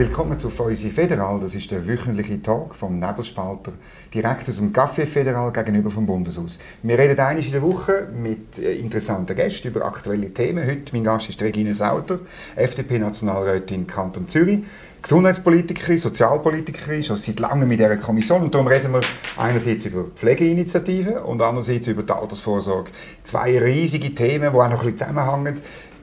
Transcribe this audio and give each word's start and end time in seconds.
Willkommen 0.00 0.38
zu 0.38 0.48
Feusi 0.48 0.88
Federal. 0.88 1.40
Das 1.40 1.54
ist 1.54 1.70
der 1.70 1.86
wöchentliche 1.86 2.40
Talk 2.40 2.74
vom 2.74 2.96
Nebelspalter, 2.96 3.72
direkt 4.14 4.48
aus 4.48 4.56
dem 4.56 4.72
Café 4.72 5.04
Federal 5.04 5.52
gegenüber 5.52 5.90
vom 5.90 6.06
Bundeshaus. 6.06 6.58
Wir 6.82 6.98
reden 6.98 7.20
einmal 7.20 7.44
in 7.44 7.52
der 7.52 7.60
Woche 7.60 8.08
mit 8.10 8.58
äh, 8.58 8.76
interessanten 8.76 9.36
Gästen 9.36 9.68
über 9.68 9.84
aktuelle 9.84 10.32
Themen. 10.32 10.66
Heute 10.66 10.94
mein 10.94 11.04
Gast 11.04 11.28
ist 11.28 11.42
Regine 11.42 11.74
Sauter, 11.74 12.20
FDP-Nationalrätin 12.56 13.86
Kanton 13.86 14.26
Zürich. 14.26 14.60
Gesundheitspolitikerin, 15.02 15.98
Sozialpolitikerin, 15.98 17.02
schon 17.02 17.18
seit 17.18 17.38
langem 17.38 17.68
mit 17.68 17.78
dieser 17.78 17.98
Kommission. 17.98 18.44
Und 18.44 18.54
darum 18.54 18.68
reden 18.68 18.94
wir 18.94 19.00
einerseits 19.36 19.84
über 19.84 20.04
Pflegeinitiativen 20.14 21.18
und 21.18 21.42
andererseits 21.42 21.88
über 21.88 22.04
die 22.04 22.12
Altersvorsorge. 22.12 22.90
Zwei 23.22 23.58
riesige 23.58 24.14
Themen, 24.14 24.50
die 24.50 24.58
auch 24.58 24.70
noch 24.70 24.82
ein 24.82 24.94
bisschen 24.94 24.96
zusammenhängen. 24.96 25.60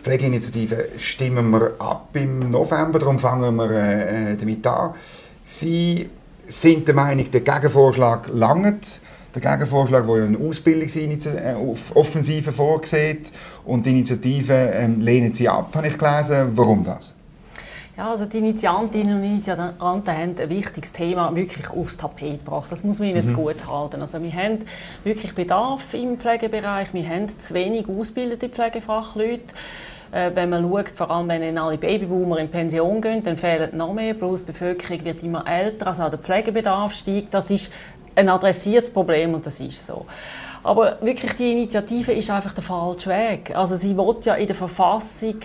Die 0.08 0.14
Pflegeinitiative 0.14 0.88
stimmen 0.98 1.50
wir 1.50 1.74
ab 1.80 2.08
im 2.14 2.50
November, 2.50 2.98
darum 2.98 3.20
fangen 3.20 3.58
wir 3.58 3.72
äh, 3.72 4.38
damit 4.38 4.66
an. 4.66 4.92
Sie 5.44 6.10
sind 6.48 6.88
der 6.88 6.96
Meinung, 6.96 7.30
der 7.30 7.42
Gegenvorschlag 7.42 8.30
langt. 8.32 9.02
Der 9.36 9.42
Gegenvorschlag, 9.42 10.08
der 10.08 10.18
ja 10.20 10.24
eine 10.24 10.38
Ausbildungsoffensive 10.38 12.54
vorsieht 12.54 13.34
und 13.66 13.86
die 13.86 13.90
Initiative 13.90 14.54
ähm, 14.54 15.02
lehnen 15.02 15.34
Sie 15.34 15.50
ab, 15.50 15.76
habe 15.76 15.90
ich 15.90 15.98
gelesen. 15.98 16.52
Warum 16.54 16.86
das? 16.86 17.14
Ja, 17.98 18.12
also 18.12 18.28
die 18.28 18.38
Initiantinnen 18.38 19.18
und 19.18 19.26
Initianten 19.26 19.74
haben 19.82 20.08
ein 20.08 20.38
wichtiges 20.50 20.94
Thema 20.94 21.36
wirklich 21.36 21.70
aufs 21.70 21.98
Tapet 21.98 22.46
gebracht. 22.46 22.72
Das 22.72 22.86
muss 22.86 23.00
man 23.00 23.10
ihnen 23.10 23.28
mhm. 23.28 23.34
gut 23.34 23.68
halten. 23.68 24.00
Also 24.00 24.24
wir 24.24 24.32
haben 24.32 24.60
wirklich 25.04 25.36
Bedarf 25.36 25.94
im 25.94 26.18
Pflegebereich. 26.18 26.94
Wir 26.94 27.10
haben 27.10 27.28
zu 27.28 27.54
wenig 27.54 27.90
ausgebildete 27.90 28.48
Pflegefachleute. 28.48 29.54
Äh, 30.12 30.32
wenn 30.34 30.50
man 30.50 30.64
schaut, 30.64 30.92
vor 30.96 31.12
allem 31.12 31.28
wenn 31.30 31.58
alle 31.58 31.78
Babyboomer 31.78 32.40
in 32.40 32.50
Pension 32.50 33.02
gehen, 33.02 33.24
dann 33.24 33.38
fehlen 33.38 33.76
noch 33.76 33.94
mehr. 33.94 34.14
Plus 34.14 34.42
die 34.42 34.52
Bevölkerung 34.52 35.04
wird 35.06 35.24
immer 35.24 35.46
älter, 35.48 35.88
also 35.88 36.04
auch 36.04 36.10
der 36.10 36.20
Pflegebedarf 36.20 36.94
steigt. 36.94 37.34
Das 37.34 37.50
ist 37.50 37.72
ein 38.16 38.30
adressiertes 38.30 38.92
Problem 38.92 39.34
und 39.34 39.46
das 39.46 39.60
ist 39.60 39.86
so. 39.86 40.06
Aber 40.64 40.98
wirklich, 41.02 41.34
die 41.34 41.52
Initiative 41.52 42.12
ist 42.12 42.30
einfach 42.30 42.54
der 42.54 42.64
falsche 42.64 43.10
Weg. 43.10 43.56
Also 43.56 43.76
sie 43.76 43.98
will 43.98 44.16
ja 44.24 44.36
in 44.36 44.48
der 44.48 44.56
Verfassung 44.56 45.36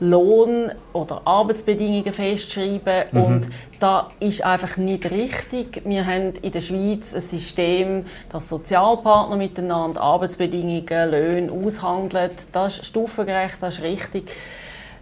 Lohn- 0.00 0.72
oder 0.92 1.22
Arbeitsbedingungen 1.24 2.12
festschreiben 2.12 3.04
mhm. 3.12 3.22
und 3.22 3.48
das 3.78 4.04
ist 4.20 4.44
einfach 4.44 4.76
nicht 4.76 5.10
richtig. 5.10 5.82
Wir 5.84 6.06
haben 6.06 6.34
in 6.42 6.52
der 6.52 6.60
Schweiz 6.60 7.14
ein 7.14 7.20
System, 7.20 8.04
das 8.30 8.48
Sozialpartner 8.48 9.36
miteinander 9.36 10.00
Arbeitsbedingungen, 10.00 11.10
Löhne 11.10 11.52
aushandeln. 11.52 12.30
Das 12.52 12.78
ist 12.78 12.86
stufengerecht, 12.86 13.56
das 13.60 13.78
ist 13.78 13.84
richtig. 13.84 14.30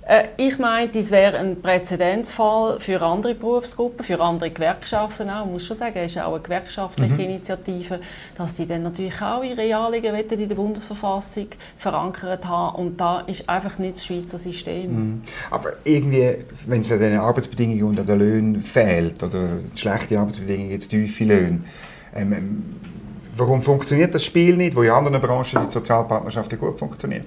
Äh, 0.08 0.28
ich 0.38 0.58
meine, 0.58 0.90
das 0.90 1.10
wäre 1.10 1.38
ein 1.38 1.60
Präzedenzfall 1.60 2.80
für 2.80 3.00
andere 3.02 3.34
Berufsgruppen, 3.34 4.02
für 4.02 4.18
andere 4.20 4.50
Gewerkschaften 4.50 5.28
auch. 5.28 5.44
Ich 5.44 5.52
muss 5.52 5.66
schon 5.66 5.76
sagen, 5.76 5.96
es 5.96 6.16
ist 6.16 6.22
auch 6.22 6.32
eine 6.32 6.40
gewerkschaftliche 6.40 7.12
mhm. 7.12 7.20
Initiative, 7.20 8.00
dass 8.36 8.54
die 8.54 8.66
dann 8.66 8.84
natürlich 8.84 9.20
auch 9.20 9.44
ihre 9.44 9.76
Anliegen 9.76 10.14
in 10.14 10.48
der 10.48 10.54
Bundesverfassung 10.56 11.48
verankert 11.76 12.46
haben. 12.46 12.76
Und 12.76 12.98
da 12.98 13.20
ist 13.20 13.46
einfach 13.46 13.78
nicht 13.78 13.96
das 13.96 14.06
Schweizer 14.06 14.38
System. 14.38 14.90
Mhm. 14.90 15.22
Aber 15.50 15.74
irgendwie, 15.84 16.36
wenn 16.66 16.80
es 16.80 16.90
an 16.90 17.00
den 17.00 17.18
Arbeitsbedingungen 17.18 17.84
und 17.84 18.00
an 18.00 18.06
den 18.06 18.18
Löhnen 18.18 18.62
fehlt, 18.62 19.22
oder 19.22 19.58
schlechte 19.74 20.18
Arbeitsbedingungen, 20.18 20.70
jetzt 20.70 20.88
tiefe 20.88 21.24
Löhne, 21.24 21.60
ähm, 22.16 22.32
ähm 22.32 22.64
Warum 23.38 23.62
funktioniert 23.62 24.12
das 24.12 24.24
Spiel 24.24 24.56
nicht, 24.56 24.74
wo 24.74 24.82
in 24.82 24.90
anderen 24.90 25.20
Branchen 25.20 25.64
die 25.64 25.70
Sozialpartnerschaft 25.70 26.58
gut 26.58 26.76
funktioniert? 26.76 27.26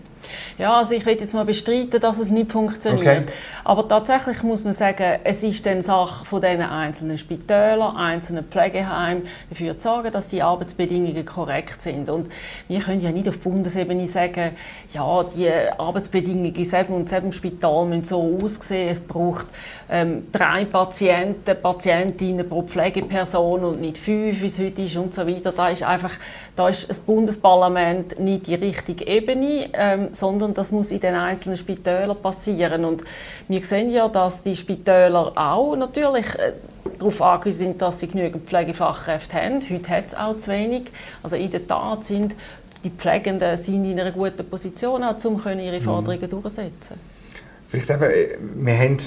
Ja, 0.57 0.77
also 0.77 0.93
ich 0.93 1.05
will 1.05 1.17
jetzt 1.19 1.33
mal 1.33 1.45
bestreiten, 1.45 1.99
dass 1.99 2.19
es 2.19 2.29
nicht 2.29 2.51
funktioniert. 2.51 3.23
Okay. 3.23 3.33
Aber 3.63 3.87
tatsächlich 3.87 4.43
muss 4.43 4.63
man 4.63 4.73
sagen, 4.73 5.19
es 5.23 5.43
ist 5.43 5.65
dann 5.65 5.81
Sache 5.81 6.25
von 6.25 6.41
den 6.41 6.61
einzelnen 6.61 7.17
Spitälern, 7.17 7.95
einzelnen 7.95 8.45
Pflegeheimen, 8.45 9.23
dafür 9.49 9.77
zu 9.77 9.89
sorgen, 9.89 10.11
dass 10.11 10.27
die 10.27 10.41
Arbeitsbedingungen 10.41 11.25
korrekt 11.25 11.81
sind. 11.81 12.09
Und 12.09 12.31
wir 12.67 12.79
können 12.79 13.01
ja 13.01 13.11
nicht 13.11 13.27
auf 13.27 13.39
Bundesebene 13.39 14.07
sagen, 14.07 14.51
ja, 14.93 15.23
die 15.35 15.49
Arbeitsbedingungen 15.77 16.45
in 16.45 16.53
diesem 16.53 16.87
und 16.87 17.11
diesem 17.11 17.31
Spital 17.31 17.85
müssen 17.85 18.05
so 18.05 18.39
aussehen. 18.41 18.89
Es 18.89 18.99
braucht 18.99 19.45
ähm, 19.89 20.27
drei 20.31 20.65
Patienten, 20.65 21.55
Patientinnen 21.61 22.47
pro 22.47 22.63
Pflegeperson 22.63 23.63
und 23.63 23.81
nicht 23.81 23.97
fünf, 23.97 24.41
wie 24.41 24.45
es 24.45 24.59
heute 24.59 24.81
ist 24.81 24.95
und 24.95 25.13
so 25.13 25.27
weiter. 25.27 25.51
Da 25.51 25.69
ist 25.69 25.83
einfach, 25.83 26.13
da 26.55 26.69
ist 26.69 26.89
das 26.89 26.99
Bundesparlament 26.99 28.19
nicht 28.19 28.47
die 28.47 28.55
richtige 28.55 29.05
Ebene, 29.05 29.69
ähm, 29.73 30.09
sondern 30.21 30.53
das 30.53 30.71
muss 30.71 30.91
in 30.91 31.01
den 31.01 31.15
einzelnen 31.15 31.57
Spitälern 31.57 32.15
passieren. 32.15 32.85
Und 32.85 33.03
wir 33.49 33.63
sehen 33.63 33.89
ja, 33.89 34.07
dass 34.07 34.43
die 34.43 34.55
Spitäler 34.55 35.33
auch 35.35 35.75
natürlich 35.75 36.27
äh, 36.35 36.53
darauf 36.97 37.21
angewiesen 37.21 37.57
sind, 37.59 37.81
dass 37.81 37.99
sie 37.99 38.07
genügend 38.07 38.47
Pflegefachkräfte 38.47 39.35
haben. 39.35 39.59
Heute 39.69 39.89
hat 39.89 40.07
es 40.07 40.15
auch 40.15 40.37
zu 40.37 40.51
wenig. 40.51 40.83
Also 41.23 41.35
in 41.35 41.51
der 41.51 41.67
Tat 41.67 42.05
sind 42.05 42.35
die 42.83 42.89
Pflegenden 42.89 43.55
sind 43.57 43.85
in 43.85 43.99
einer 43.99 44.11
guten 44.11 44.43
Position, 44.49 45.03
auch, 45.03 45.23
um 45.25 45.39
ihre 45.59 45.79
mhm. 45.79 45.83
Forderungen 45.83 46.21
mhm. 46.21 46.29
durchzusetzen. 46.29 46.95
Vielleicht 47.67 47.89
eben, 47.89 48.03
äh, 48.03 48.37
wir 48.55 48.77
haben 48.77 48.97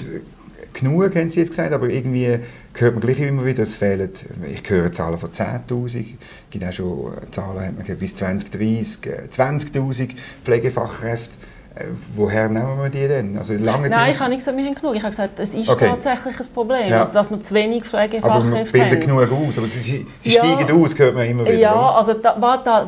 genug, 0.75 1.15
haben 1.15 1.31
Sie 1.31 1.39
jetzt 1.39 1.49
gesagt, 1.49 1.73
aber 1.73 1.89
irgendwie 1.89 2.39
hört 2.73 2.93
man 2.93 3.01
gleich 3.01 3.19
immer 3.19 3.45
wieder, 3.45 3.63
es 3.63 3.75
fehlen, 3.75 4.09
ich 4.51 4.69
höre 4.69 4.91
Zahlen 4.91 5.17
von 5.17 5.31
10'000, 5.31 5.85
es 5.85 6.05
gibt 6.49 6.65
auch 6.65 6.73
schon 6.73 7.13
Zahlen, 7.31 7.77
hat 7.77 7.87
man 7.87 7.97
bis 7.97 8.15
2030, 8.15 8.99
20'000 9.31 10.11
Pflegefachkräfte. 10.43 11.37
Äh, 11.75 11.87
woher 12.15 12.47
nehmen 12.47 12.77
wir 12.79 12.89
die 12.89 13.05
denn? 13.05 13.37
Also 13.37 13.53
lange 13.53 13.89
Nein, 13.89 14.11
ich 14.11 14.19
habe 14.19 14.29
nicht 14.29 14.39
gesagt, 14.39 14.57
wir 14.57 14.65
haben 14.65 14.75
genug. 14.75 14.95
Ich 14.95 15.01
habe 15.01 15.09
gesagt, 15.09 15.39
es 15.39 15.53
ist 15.53 15.67
okay. 15.67 15.89
tatsächlich 15.89 16.39
ein 16.39 16.53
Problem, 16.53 16.89
ja. 16.89 17.01
also, 17.01 17.13
dass 17.13 17.29
wir 17.29 17.41
zu 17.41 17.53
wenig 17.53 17.83
Pflegefachkräfte 17.83 18.31
haben. 18.31 18.53
Aber 18.53 18.73
wir 18.73 18.89
bilden 18.89 18.99
genug 19.01 19.47
aus, 19.47 19.57
aber 19.57 19.67
sie, 19.67 20.07
sie 20.19 20.29
ja. 20.29 20.45
steigen 20.45 20.71
aus, 20.71 20.97
hört 20.97 21.15
man 21.15 21.27
immer 21.27 21.43
wieder. 21.43 21.57
Ja, 21.57 21.91
also 21.91 22.13
da, 22.13 22.37
was, 22.39 22.63
da, 22.63 22.87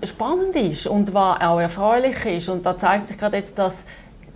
was 0.00 0.08
spannend 0.08 0.54
ist 0.54 0.86
und 0.86 1.12
was 1.12 1.40
auch 1.40 1.58
erfreulich 1.58 2.24
ist, 2.26 2.48
und 2.48 2.64
da 2.64 2.78
zeigt 2.78 3.08
sich 3.08 3.18
gerade 3.18 3.38
jetzt, 3.38 3.58
dass 3.58 3.84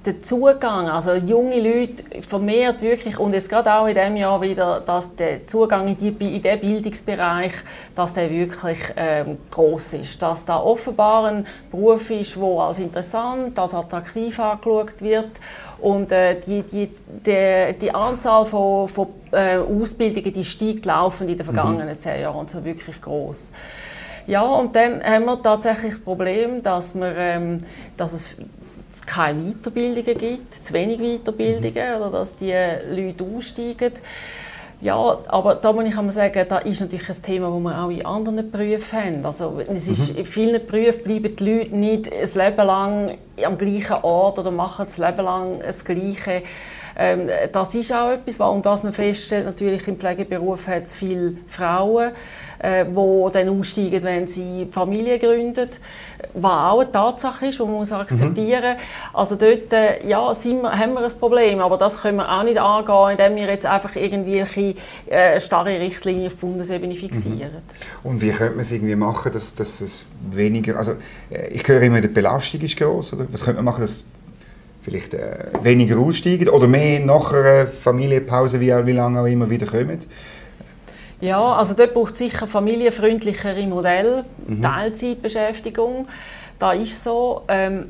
der 0.04 0.22
Zugang, 0.22 0.88
also 0.88 1.14
junge 1.14 1.60
Leute 1.60 2.22
vermehrt 2.22 2.82
wirklich 2.82 3.18
und 3.18 3.34
jetzt 3.34 3.48
gerade 3.48 3.72
auch 3.72 3.86
in 3.86 3.94
diesem 3.94 4.16
Jahr 4.16 4.40
wieder, 4.40 4.80
dass 4.80 5.14
der 5.14 5.46
Zugang 5.46 5.88
in, 5.88 5.96
die, 5.96 6.36
in 6.36 6.42
den 6.42 6.60
Bildungsbereich, 6.60 7.52
dass 7.94 8.14
der 8.14 8.30
wirklich 8.30 8.78
ähm, 8.96 9.38
groß 9.50 9.94
ist, 9.94 10.20
dass 10.20 10.44
da 10.44 10.58
offenbar 10.58 11.26
ein 11.26 11.46
Beruf 11.70 12.10
ist, 12.10 12.38
wo 12.38 12.60
als 12.60 12.78
interessant, 12.78 13.58
als 13.58 13.74
attraktiv 13.74 14.38
angeschaut 14.40 15.00
wird 15.00 15.30
und 15.78 16.10
äh, 16.10 16.40
die, 16.40 16.62
die, 16.62 16.90
die, 17.24 17.78
die 17.80 17.94
Anzahl 17.94 18.44
von, 18.44 18.88
von 18.88 19.08
äh, 19.30 19.56
Ausbildungen, 19.58 20.32
die 20.32 20.44
steigt 20.44 20.84
laufend 20.84 21.30
in 21.30 21.36
den 21.36 21.46
mhm. 21.46 21.52
vergangenen 21.52 21.98
zehn 21.98 22.22
Jahren 22.22 22.36
und 22.36 22.50
so 22.50 22.64
wirklich 22.64 23.00
groß. 23.00 23.52
Ja, 24.26 24.42
und 24.42 24.74
dann 24.76 25.02
haben 25.02 25.24
wir 25.24 25.42
tatsächlich 25.42 25.94
das 25.94 26.00
Problem, 26.00 26.62
dass, 26.62 26.94
wir, 26.94 27.16
ähm, 27.16 27.64
dass 27.96 28.12
es 28.12 28.36
es 28.92 29.02
keine 29.02 29.42
Weiterbildungen 29.42 30.18
gibt, 30.18 30.54
zu 30.54 30.72
wenig 30.72 31.00
Weiterbildungen, 31.00 32.00
oder 32.00 32.10
dass 32.10 32.36
die 32.36 32.52
Leute 32.90 33.24
aussteigen. 33.24 33.92
Ja, 34.82 35.18
aber 35.28 35.54
da 35.54 35.72
muss 35.72 35.84
ich 35.84 35.94
mal 35.94 36.10
sagen, 36.10 36.44
da 36.48 36.58
ist 36.58 36.80
natürlich 36.80 37.08
ein 37.08 37.22
Thema, 37.22 37.50
das 37.50 37.60
wir 37.60 37.84
auch 37.84 37.90
in 37.90 38.04
anderen 38.04 38.50
Berufen 38.50 38.98
haben. 38.98 39.24
Also 39.24 39.60
es 39.72 39.86
ist, 39.86 40.12
mhm. 40.12 40.18
In 40.18 40.26
vielen 40.26 40.66
Berufen 40.66 41.04
bleiben 41.04 41.36
die 41.36 41.44
Leute 41.44 41.76
nicht 41.76 42.12
ein 42.12 42.28
Leben 42.34 42.66
lang 42.66 43.18
am 43.44 43.58
gleichen 43.58 44.02
Ort 44.02 44.40
oder 44.40 44.50
machen 44.50 44.84
das 44.84 44.98
Leben 44.98 45.24
lang 45.24 45.60
das 45.60 45.84
Gleiche. 45.84 46.42
Ähm, 46.96 47.28
das 47.52 47.74
ist 47.74 47.92
auch 47.92 48.10
etwas, 48.10 48.38
und 48.38 48.64
was 48.64 48.82
man 48.82 48.92
feststellt, 48.92 49.46
natürlich 49.46 49.86
im 49.88 49.96
Pflegeberuf 49.96 50.66
hat 50.68 50.84
es 50.84 50.94
viele 50.94 51.34
Frauen, 51.48 52.12
äh, 52.58 52.84
die 52.84 53.32
dann 53.32 53.48
aussteigen, 53.48 54.02
wenn 54.02 54.26
sie 54.26 54.68
Familie 54.70 55.18
gründen, 55.18 55.68
was 56.34 56.52
auch 56.52 56.80
eine 56.80 56.92
Tatsache 56.92 57.46
ist, 57.46 57.58
die 57.58 57.62
man 57.62 57.72
muss 57.72 57.92
akzeptieren 57.92 58.62
muss. 58.62 58.82
Mhm. 58.82 59.16
Also 59.16 59.36
dort 59.36 59.72
äh, 59.72 60.06
ja, 60.06 60.32
sind 60.34 60.62
wir, 60.62 60.78
haben 60.78 60.94
wir 60.94 61.04
ein 61.04 61.12
Problem, 61.18 61.60
aber 61.60 61.76
das 61.76 62.00
können 62.00 62.18
wir 62.18 62.30
auch 62.30 62.42
nicht 62.42 62.58
angehen, 62.58 63.10
indem 63.12 63.36
wir 63.36 63.52
jetzt 63.52 63.66
einfach 63.66 63.96
irgendwelche 63.96 64.74
äh, 65.06 65.40
starre 65.40 65.80
Richtlinien 65.80 66.26
auf 66.26 66.36
Bundesebene 66.36 66.94
fixieren. 66.94 67.50
Mhm. 68.04 68.10
Und 68.10 68.20
wie 68.20 68.30
könnte 68.30 68.56
man 68.56 68.60
es 68.60 68.72
irgendwie 68.72 68.96
machen, 68.96 69.32
dass, 69.32 69.54
dass 69.54 69.80
es 69.80 70.06
weniger, 70.30 70.76
also 70.76 70.92
äh, 71.30 71.48
ich 71.48 71.66
höre 71.66 71.82
immer, 71.82 72.00
die 72.00 72.08
Belastung 72.08 72.60
ist 72.60 72.76
groß, 72.76 73.14
oder? 73.14 73.26
Was 73.30 73.44
könnte 73.44 73.62
man 73.62 73.72
machen, 73.72 73.82
dass 73.82 74.04
vielleicht 74.82 75.14
äh, 75.14 75.46
weniger 75.62 75.98
aussteigen 75.98 76.48
oder 76.48 76.66
mehr 76.66 77.00
nach 77.00 77.32
einer 77.32 77.66
Familienpause, 77.66 78.60
wie, 78.60 78.72
wie 78.86 78.92
lange 78.92 79.20
auch 79.20 79.26
immer 79.26 79.48
wieder 79.48 79.66
kommen? 79.66 79.98
Ja, 81.20 81.54
also 81.54 81.74
dort 81.74 81.94
braucht 81.94 82.12
es 82.12 82.18
sicher 82.18 82.46
familienfreundlichere 82.48 83.62
Modelle, 83.66 84.24
mhm. 84.46 84.60
Teilzeitbeschäftigung, 84.60 86.08
da 86.58 86.72
ist 86.72 87.02
so. 87.02 87.42
Ähm, 87.48 87.86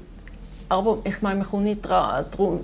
aber 0.69 0.99
ich 1.05 1.21
meine, 1.23 1.41
man 1.41 1.49
kommt 1.49 1.65
nicht 1.65 1.85
darum, 1.85 2.61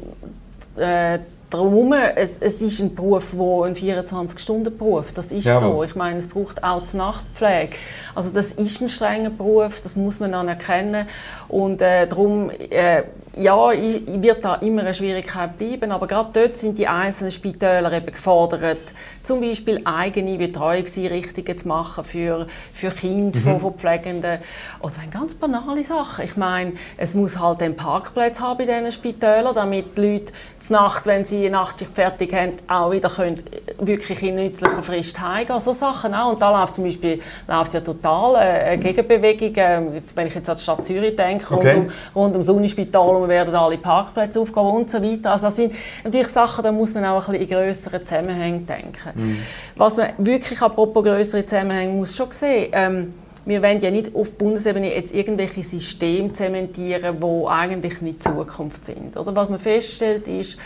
äh, 0.76 1.18
Darum, 1.50 1.94
es, 1.94 2.36
es 2.40 2.60
ist 2.60 2.80
ein 2.80 2.94
Beruf, 2.94 3.34
wo 3.34 3.62
ein 3.62 3.74
24-Stunden-Beruf, 3.74 5.12
das 5.12 5.32
ist 5.32 5.46
ja, 5.46 5.60
so. 5.60 5.82
Ich 5.82 5.94
meine, 5.94 6.18
es 6.18 6.28
braucht 6.28 6.62
auch 6.62 6.82
die 6.82 6.96
Nachtpflege. 6.98 7.72
Also 8.14 8.30
das 8.30 8.52
ist 8.52 8.82
ein 8.82 8.90
strenger 8.90 9.30
Beruf, 9.30 9.80
das 9.80 9.96
muss 9.96 10.20
man 10.20 10.34
anerkennen. 10.34 11.06
Und 11.48 11.80
äh, 11.80 12.06
darum, 12.06 12.50
äh, 12.50 13.04
ja, 13.36 13.70
wird 13.70 14.44
da 14.44 14.56
immer 14.56 14.82
eine 14.82 14.94
Schwierigkeit 14.94 15.58
bleiben, 15.58 15.92
aber 15.92 16.06
gerade 16.06 16.30
dort 16.32 16.56
sind 16.56 16.78
die 16.78 16.88
einzelnen 16.88 17.30
Spitäler 17.30 17.92
eben 17.92 18.06
gefordert, 18.06 18.92
zum 19.22 19.40
Beispiel 19.40 19.80
eigene 19.84 20.38
Betreuungseinrichtungen 20.38 21.58
zu 21.58 21.68
machen 21.68 22.04
für, 22.04 22.46
für 22.72 22.90
Kinder 22.90 23.38
mhm. 23.38 23.42
von, 23.42 23.60
von 23.60 23.74
Pflegenden 23.74 24.38
oder 24.80 24.94
ganz 25.12 25.34
banale 25.34 25.84
Sachen. 25.84 26.24
Ich 26.24 26.36
meine, 26.36 26.72
es 26.96 27.14
muss 27.14 27.38
halt 27.38 27.62
einen 27.62 27.76
Parkplatz 27.76 28.40
haben 28.40 28.58
bei 28.58 28.64
diesen 28.64 28.90
Spitälern, 28.90 29.54
damit 29.54 29.96
die 29.96 30.00
Leute 30.00 30.32
zur 30.60 30.76
Nacht, 30.76 31.06
wenn 31.06 31.24
sie 31.24 31.40
eine 31.46 31.50
Nachtschicht 31.50 31.92
fertig 31.92 32.32
haben, 32.32 32.52
auch 32.66 32.90
wieder 32.90 33.08
können, 33.08 33.42
wirklich 33.78 34.22
in 34.22 34.36
nützlicher 34.36 34.82
Frist 34.82 35.20
heimgehen. 35.20 35.60
So 35.60 35.72
Sachen 35.72 36.14
auch. 36.14 36.32
Und 36.32 36.42
da 36.42 36.58
läuft 36.58 36.76
zum 36.76 36.84
Beispiel 36.84 37.20
läuft 37.46 37.74
ja 37.74 37.80
total 37.80 38.36
äh, 38.36 38.38
eine 38.38 38.78
Gegenbewegung. 38.78 39.52
Ähm, 39.56 39.94
jetzt, 39.94 40.16
wenn 40.16 40.26
ich 40.26 40.34
jetzt 40.34 40.48
an 40.48 40.56
die 40.56 40.62
Stadt 40.62 40.84
Zürich 40.84 41.16
denke, 41.16 41.54
okay. 41.54 41.72
rund, 41.72 41.86
um, 42.14 42.22
rund 42.22 42.32
ums 42.32 42.48
Unispital 42.48 43.16
und 43.22 43.28
werden 43.28 43.54
alle 43.54 43.78
Parkplätze 43.78 44.40
aufgehen 44.40 44.66
und 44.66 44.90
so 44.90 45.02
weiter. 45.02 45.32
Also 45.32 45.46
das 45.46 45.56
sind 45.56 45.72
natürlich 46.04 46.28
Sachen, 46.28 46.64
da 46.64 46.72
muss 46.72 46.94
man 46.94 47.04
auch 47.04 47.28
ein 47.28 47.38
bisschen 47.38 47.48
in 47.48 47.48
grösseren 47.48 48.06
Zusammenhängen 48.06 48.66
denken. 48.66 49.10
Mhm. 49.14 49.38
Was 49.76 49.96
man 49.96 50.10
wirklich 50.18 50.60
apropos 50.60 51.04
grössere 51.04 51.44
Zusammenhänge 51.44 51.92
muss 51.92 52.16
schon 52.16 52.30
sehen, 52.32 52.70
ähm, 52.72 53.14
wir 53.44 53.62
wollen 53.62 53.80
ja 53.80 53.90
nicht 53.90 54.14
auf 54.14 54.32
Bundesebene 54.32 54.94
jetzt 54.94 55.14
irgendwelche 55.14 55.62
Systeme 55.62 56.32
zementieren, 56.34 57.16
die 57.18 57.46
eigentlich 57.48 58.00
nicht 58.02 58.22
Zukunft 58.22 58.84
sind. 58.84 59.16
Oder 59.16 59.34
was 59.34 59.48
man 59.48 59.58
feststellt, 59.58 60.28
ist, 60.28 60.58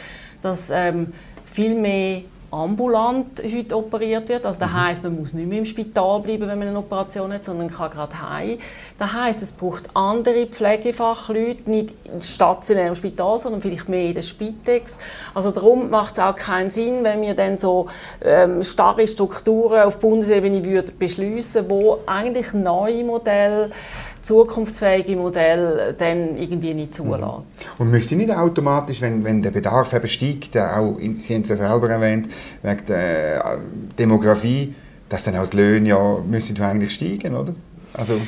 dass 0.43 0.69
ähm, 0.71 1.13
viel 1.45 1.77
mehr 1.77 2.23
ambulant 2.53 3.43
heute 3.43 3.77
operiert 3.77 4.29
wird. 4.29 4.45
Also 4.45 4.61
das 4.61 4.71
mhm. 4.71 4.83
heißt, 4.83 5.03
man 5.03 5.19
muss 5.19 5.33
nicht 5.33 5.49
mehr 5.49 5.59
im 5.59 5.67
Spital 5.67 6.21
bleiben, 6.21 6.47
wenn 6.47 6.59
man 6.59 6.69
eine 6.69 6.79
Operation 6.79 7.33
hat, 7.33 7.45
sondern 7.45 7.71
kann 7.71 7.91
gerade 7.91 8.31
heim. 8.31 8.59
Das 8.99 9.13
heißt, 9.13 9.43
es 9.43 9.53
braucht 9.53 9.89
andere 9.95 10.47
Pflegefachleute, 10.47 11.69
nicht 11.69 11.95
stationär 12.21 12.89
im 12.89 12.95
Spital, 12.95 13.41
sondern 13.41 13.63
vielleicht 13.63 13.89
mehr 13.89 14.09
in 14.09 14.15
der 14.15 14.23
Spitex. 14.23 14.99
Also 15.35 15.51
darum 15.51 15.89
macht 15.89 16.15
es 16.15 16.19
auch 16.21 16.37
keinen 16.37 16.69
Sinn, 16.69 17.03
wenn 17.05 17.23
wir 17.23 17.35
dann 17.35 17.57
so 17.57 17.87
ähm, 18.23 18.63
starre 18.63 19.09
Strukturen 19.09 19.83
auf 19.83 19.99
Bundesebene 19.99 20.63
würden 20.63 20.93
beschließen, 20.99 21.71
wo 21.71 22.01
eigentlich 22.07 22.53
neue 22.53 23.03
Modelle 23.03 23.71
zukunftsfähige 24.23 25.17
Modell 25.17 25.95
dann 25.99 26.37
irgendwie 26.37 26.75
nicht 26.75 26.95
zulassen. 26.95 27.25
Mhm. 27.25 27.45
Und 27.79 27.91
müsste 27.91 28.17
nicht 28.17 28.31
automatisch, 28.31 29.01
wenn, 29.01 29.25
wenn 29.25 29.43
der 29.43 29.51
Bedarf 29.51 29.93
eben 29.93 30.09
steigt, 30.09 30.57
auch, 30.57 30.99
Sie 30.99 31.35
haben 31.35 31.43
es 31.43 31.49
ja 31.49 31.57
selber 31.57 31.91
erwähnt, 31.91 32.29
wegen 32.63 32.87
der 32.87 33.45
äh, 33.45 33.59
Demografie, 33.99 34.75
dass 35.09 35.25
dann 35.25 35.37
auch 35.37 35.47
die 35.47 35.57
Löhne 35.57 35.89
ja 35.89 36.19
müssen 36.27 36.61
eigentlich 36.61 36.95
steigen, 36.95 37.35
oder? 37.35 37.55
Also 37.95 38.21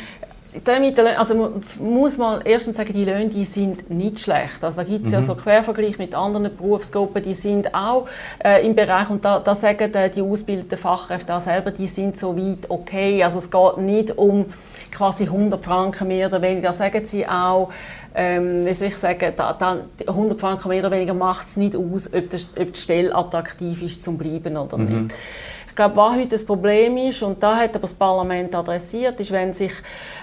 also 1.16 1.52
muss 1.80 2.16
man 2.16 2.40
erstens 2.44 2.76
sagen, 2.76 2.92
die 2.92 3.04
Löhne 3.04 3.28
die 3.28 3.44
sind 3.44 3.90
nicht 3.90 4.20
schlecht. 4.20 4.62
Also 4.62 4.78
da 4.78 4.84
gibt 4.84 5.06
es 5.06 5.10
mhm. 5.10 5.14
ja 5.14 5.22
so 5.22 5.34
Quervergleich 5.34 5.98
mit 5.98 6.14
anderen 6.14 6.54
Berufsgruppen, 6.56 7.22
die 7.22 7.34
sind 7.34 7.74
auch 7.74 8.06
äh, 8.42 8.64
im 8.64 8.74
Bereich, 8.74 9.10
und 9.10 9.24
da, 9.24 9.40
da 9.40 9.54
sagen 9.54 9.90
die, 9.92 10.10
die 10.10 10.22
ausgebildeten 10.22 10.78
Fachkräfte 10.78 11.34
auch 11.34 11.40
selber, 11.40 11.70
die 11.70 11.86
sind 11.86 12.16
so 12.16 12.36
weit 12.36 12.70
okay. 12.70 13.22
Also 13.24 13.38
es 13.38 13.50
geht 13.50 13.78
nicht 13.78 14.16
um 14.16 14.46
quasi 14.92 15.24
100 15.24 15.64
Franken 15.64 16.08
mehr 16.08 16.28
oder 16.28 16.40
weniger. 16.40 16.72
Sagen 16.72 17.04
sie 17.04 17.26
auch, 17.26 17.70
ähm, 18.14 18.64
wie 18.64 18.74
soll 18.74 18.88
ich 18.88 18.96
sagen, 18.96 19.32
da, 19.36 19.52
da 19.52 19.78
100 20.06 20.40
Franken 20.40 20.68
mehr 20.68 20.80
oder 20.80 20.92
weniger 20.92 21.14
macht 21.14 21.48
es 21.48 21.56
nicht 21.56 21.74
aus, 21.74 22.12
ob, 22.12 22.30
das, 22.30 22.48
ob 22.58 22.72
die 22.72 22.80
Stelle 22.80 23.14
attraktiv 23.14 23.82
ist 23.82 24.04
zum 24.04 24.16
Bleiben 24.16 24.56
oder 24.56 24.78
mhm. 24.78 25.02
nicht. 25.02 25.14
Ich 25.75 25.76
glaube, 25.76 25.97
was 25.97 26.15
heute 26.15 26.29
das 26.29 26.44
Problem 26.44 26.97
ist, 26.99 27.21
und 27.25 27.43
da 27.43 27.56
hat 27.56 27.71
aber 27.71 27.81
das 27.81 27.94
Parlament 27.94 28.55
adressiert, 28.55 29.19
ist, 29.19 29.32
wenn 29.32 29.53
sich 29.53 29.73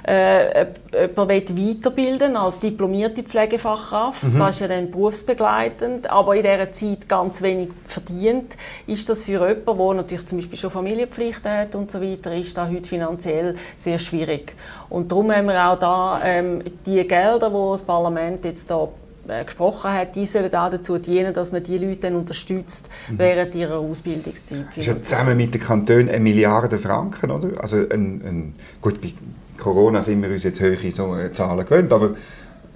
äh, 0.08 0.68
jemand 0.94 1.30
weiterbilden 1.30 2.38
als 2.38 2.62
diplomierte 2.62 3.22
Pflegefachkraft, 3.22 4.24
mhm. 4.24 4.40
das 4.40 4.52
ist 4.52 4.62
ja 4.62 4.70
dann 4.70 4.90
berufsbegleitend, 4.90 6.10
aber 6.10 6.38
in 6.38 6.44
dieser 6.44 6.72
Zeit 6.72 7.10
ganz 7.10 7.42
wenig 7.42 7.68
verdient, 7.84 8.56
ist 8.88 9.10
das 9.10 9.26
für 9.26 9.46
jemanden, 9.46 9.78
der 9.78 9.94
natürlich 9.96 10.26
zum 10.26 10.38
Beispiel 10.38 10.58
schon 10.58 10.72
Familienpflichten 10.72 11.52
hat 11.52 11.76
und 11.76 11.92
so 11.92 12.02
weiter, 12.02 12.34
ist 12.34 12.56
das 12.56 12.70
heute 12.70 12.88
finanziell 12.88 13.58
sehr 13.76 14.00
schwierig. 14.00 14.56
Und 14.88 15.12
darum 15.12 15.34
haben 15.34 15.48
wir 15.48 15.68
auch 15.68 15.78
da 15.78 16.22
ähm, 16.24 16.64
die 16.86 17.06
Gelder, 17.06 17.50
die 17.50 17.72
das 17.72 17.82
Parlament 17.82 18.46
jetzt 18.46 18.72
da 18.72 18.88
gesprochen 19.28 19.92
hat, 19.92 20.16
die 20.16 20.26
sollen 20.26 20.54
auch 20.54 20.70
dazu 20.70 20.98
dienen, 20.98 21.34
dass 21.34 21.52
man 21.52 21.64
die 21.64 21.78
Leute 21.78 22.02
dann 22.02 22.16
unterstützt 22.16 22.90
mhm. 23.10 23.20
während 23.20 23.56
ihrer 23.56 23.78
Ausbildungszeit. 23.78 24.66
Das 24.70 24.78
ist 24.78 24.88
ja 24.88 25.02
zusammen 25.02 25.38
mit 25.38 25.54
den 25.54 25.62
Kantonen 25.62 26.10
eine 26.10 26.20
Milliarde 26.20 26.78
Franken, 26.80 27.32
oder? 27.32 27.62
Also 27.62 27.78
ein, 27.78 28.22
ein, 28.24 28.56
gut, 28.82 29.02
bei 29.02 29.14
Corona 29.58 30.02
sind 30.02 30.22
wir 30.24 30.30
uns 30.30 30.44
jetzt 30.44 30.60
höhere 30.60 30.92
so 30.92 31.16
äh, 31.16 31.32
Zahlen 31.32 31.66
gewöhnt, 31.66 31.94
aber 31.94 32.16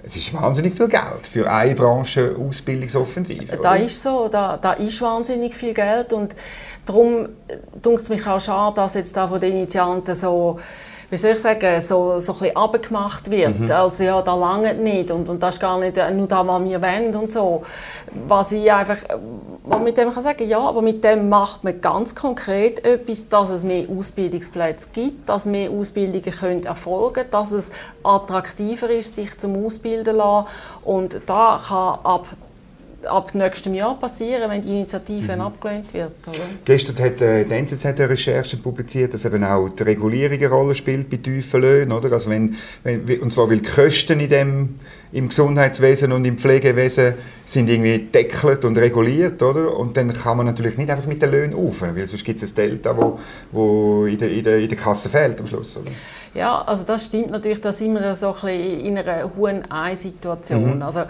es 0.06 0.14
ist 0.14 0.32
wahnsinnig 0.32 0.74
viel 0.74 0.88
Geld 0.88 1.26
für 1.28 1.50
eine 1.50 1.74
Branche 1.74 2.36
Ausbildungsoffensive. 2.38 3.56
Da 3.60 3.74
ist 3.74 4.00
so, 4.00 4.28
da, 4.28 4.56
da 4.56 4.74
ist 4.74 5.02
wahnsinnig 5.02 5.52
viel 5.52 5.74
Geld 5.74 6.12
und 6.12 6.34
darum 6.86 7.28
tut 7.82 7.98
es 7.98 8.08
mich 8.08 8.24
auch 8.24 8.40
schade, 8.40 8.76
dass 8.76 8.94
jetzt 8.94 9.16
da 9.16 9.26
von 9.26 9.40
den 9.40 9.52
Initianten 9.52 10.14
so 10.14 10.60
wie 11.10 11.16
soll 11.16 11.32
ich 11.32 11.38
sagen, 11.38 11.80
so, 11.80 12.18
so 12.18 12.32
ein 12.32 12.38
bisschen 12.38 12.56
abgemacht 12.56 13.30
wird. 13.30 13.58
Mhm. 13.58 13.70
Also 13.70 14.04
ja, 14.04 14.20
da 14.22 14.34
lange 14.34 14.74
nicht 14.74 15.10
und, 15.10 15.28
und 15.28 15.42
das 15.42 15.56
ist 15.56 15.60
gar 15.60 15.78
nicht 15.78 15.96
nur 15.96 16.26
das, 16.26 16.46
was 16.46 16.64
wir 16.64 16.82
wollen 16.82 17.14
und 17.14 17.32
so. 17.32 17.62
Was 18.26 18.52
ich 18.52 18.72
einfach, 18.72 18.98
was 19.64 19.80
mit 19.80 19.96
dem 19.96 20.10
kann 20.10 20.22
sagen, 20.22 20.48
ja, 20.48 20.58
aber 20.58 20.82
mit 20.82 21.04
dem 21.04 21.28
macht 21.28 21.64
man 21.64 21.80
ganz 21.80 22.14
konkret 22.14 22.84
etwas, 22.84 23.28
dass 23.28 23.50
es 23.50 23.64
mehr 23.64 23.86
Ausbildungsplätze 23.88 24.88
gibt, 24.92 25.28
dass 25.28 25.46
mehr 25.46 25.70
Ausbildungen 25.70 26.30
können 26.30 26.64
erfolgen 26.64 27.24
dass 27.30 27.52
es 27.52 27.70
attraktiver 28.02 28.90
ist, 28.90 29.14
sich 29.14 29.36
zum 29.38 29.64
Ausbilden 29.64 30.14
zu 30.14 30.18
lassen. 30.18 30.46
Und 30.84 31.20
da 31.26 31.60
kann 31.66 31.98
ab 32.04 32.26
ab 33.06 33.34
nächstem 33.34 33.74
Jahr 33.74 33.98
passieren, 33.98 34.50
wenn 34.50 34.62
die 34.62 34.70
Initiative 34.70 35.34
mhm. 35.34 35.40
abgelehnt 35.40 35.92
wird. 35.94 36.12
Oder? 36.26 36.38
Gestern 36.64 36.98
hat 37.04 37.20
äh, 37.20 37.44
die 37.44 37.54
NZZ 37.54 37.84
eine 37.86 38.10
Recherche 38.10 38.56
publiziert, 38.56 39.14
dass 39.14 39.24
eben 39.24 39.42
auch 39.44 39.68
die 39.68 39.82
Regulierung 39.82 40.38
eine 40.38 40.48
Rolle 40.48 40.74
spielt 40.74 41.10
bei 41.10 41.16
tiefen 41.16 41.60
Löhnen. 41.60 41.92
Oder? 41.92 42.12
Also 42.12 42.30
wenn, 42.30 42.56
wenn, 42.82 43.20
und 43.20 43.32
zwar 43.32 43.48
weil 43.48 43.58
die 43.58 43.68
Kosten 43.68 44.20
in 44.20 44.28
dem, 44.28 44.74
im 45.12 45.28
Gesundheitswesen 45.28 46.12
und 46.12 46.24
im 46.24 46.36
Pflegewesen 46.38 47.14
sind 47.46 47.68
irgendwie 47.68 47.98
deckelt 47.98 48.64
und 48.64 48.76
reguliert. 48.76 49.42
Oder? 49.42 49.76
Und 49.76 49.96
dann 49.96 50.12
kann 50.12 50.36
man 50.36 50.46
natürlich 50.46 50.76
nicht 50.76 50.90
einfach 50.90 51.06
mit 51.06 51.22
den 51.22 51.30
Löhnen 51.30 51.54
auf, 51.54 51.82
weil 51.82 52.06
sonst 52.06 52.24
gibt 52.24 52.42
es 52.42 52.50
ein 52.50 52.54
Delta, 52.54 52.96
wo, 52.96 53.18
wo 53.52 54.06
in, 54.06 54.18
der, 54.18 54.30
in, 54.30 54.42
der, 54.42 54.58
in 54.58 54.68
der 54.68 54.78
Kasse 54.78 55.08
fehlt 55.08 55.40
am 55.40 55.46
Schluss. 55.46 55.76
Oder? 55.76 55.90
Ja, 56.36 56.62
also 56.62 56.84
das 56.84 57.06
stimmt 57.06 57.30
natürlich, 57.30 57.60
da 57.60 57.72
sind 57.72 57.94
wir 57.94 58.14
so 58.14 58.28
ein 58.28 58.32
bisschen 58.34 58.80
in 58.80 58.98
einer 58.98 59.30
hohen 59.36 59.70
Ei-Situation. 59.70 60.76
Mhm. 60.76 60.82
Also, 60.82 61.04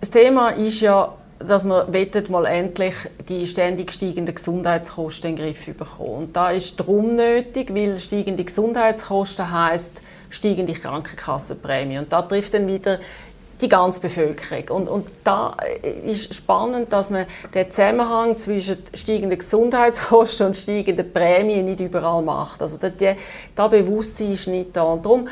das 0.00 0.10
Thema 0.10 0.50
ist 0.50 0.80
ja, 0.80 1.14
dass 1.38 1.68
wettet 1.68 2.30
mal 2.30 2.46
endlich 2.46 2.94
die 3.28 3.46
ständig 3.46 3.92
steigenden 3.92 4.34
Gesundheitskosten 4.34 5.30
in 5.30 5.36
den 5.36 5.44
Griff 5.46 5.66
bekommen. 5.66 6.14
Und 6.14 6.36
da 6.36 6.50
ist 6.50 6.78
darum 6.80 7.14
nötig, 7.14 7.72
weil 7.74 7.98
steigende 8.00 8.44
Gesundheitskosten 8.44 9.50
heißt 9.50 10.00
steigende 10.30 10.72
Krankenkassenprämie. 10.72 11.98
Und 11.98 12.12
da 12.12 12.22
trifft 12.22 12.54
dann 12.54 12.66
wieder 12.66 12.98
die 13.60 13.68
ganze 13.68 14.00
Bevölkerung. 14.00 14.68
Und, 14.68 14.88
und 14.88 15.06
da 15.24 15.56
ist 16.04 16.34
spannend, 16.34 16.92
dass 16.92 17.10
man 17.10 17.26
den 17.54 17.70
Zusammenhang 17.70 18.36
zwischen 18.36 18.78
steigenden 18.94 19.38
Gesundheitskosten 19.38 20.48
und 20.48 20.56
steigenden 20.56 21.12
Prämien 21.12 21.64
nicht 21.64 21.80
überall 21.80 22.22
macht. 22.22 22.62
Also 22.62 22.78
das, 22.78 22.92
das 23.54 23.70
Bewusstsein 23.70 24.32
ist 24.32 24.46
nicht 24.46 24.76
da. 24.76 24.82
Und 24.82 25.04
darum 25.04 25.28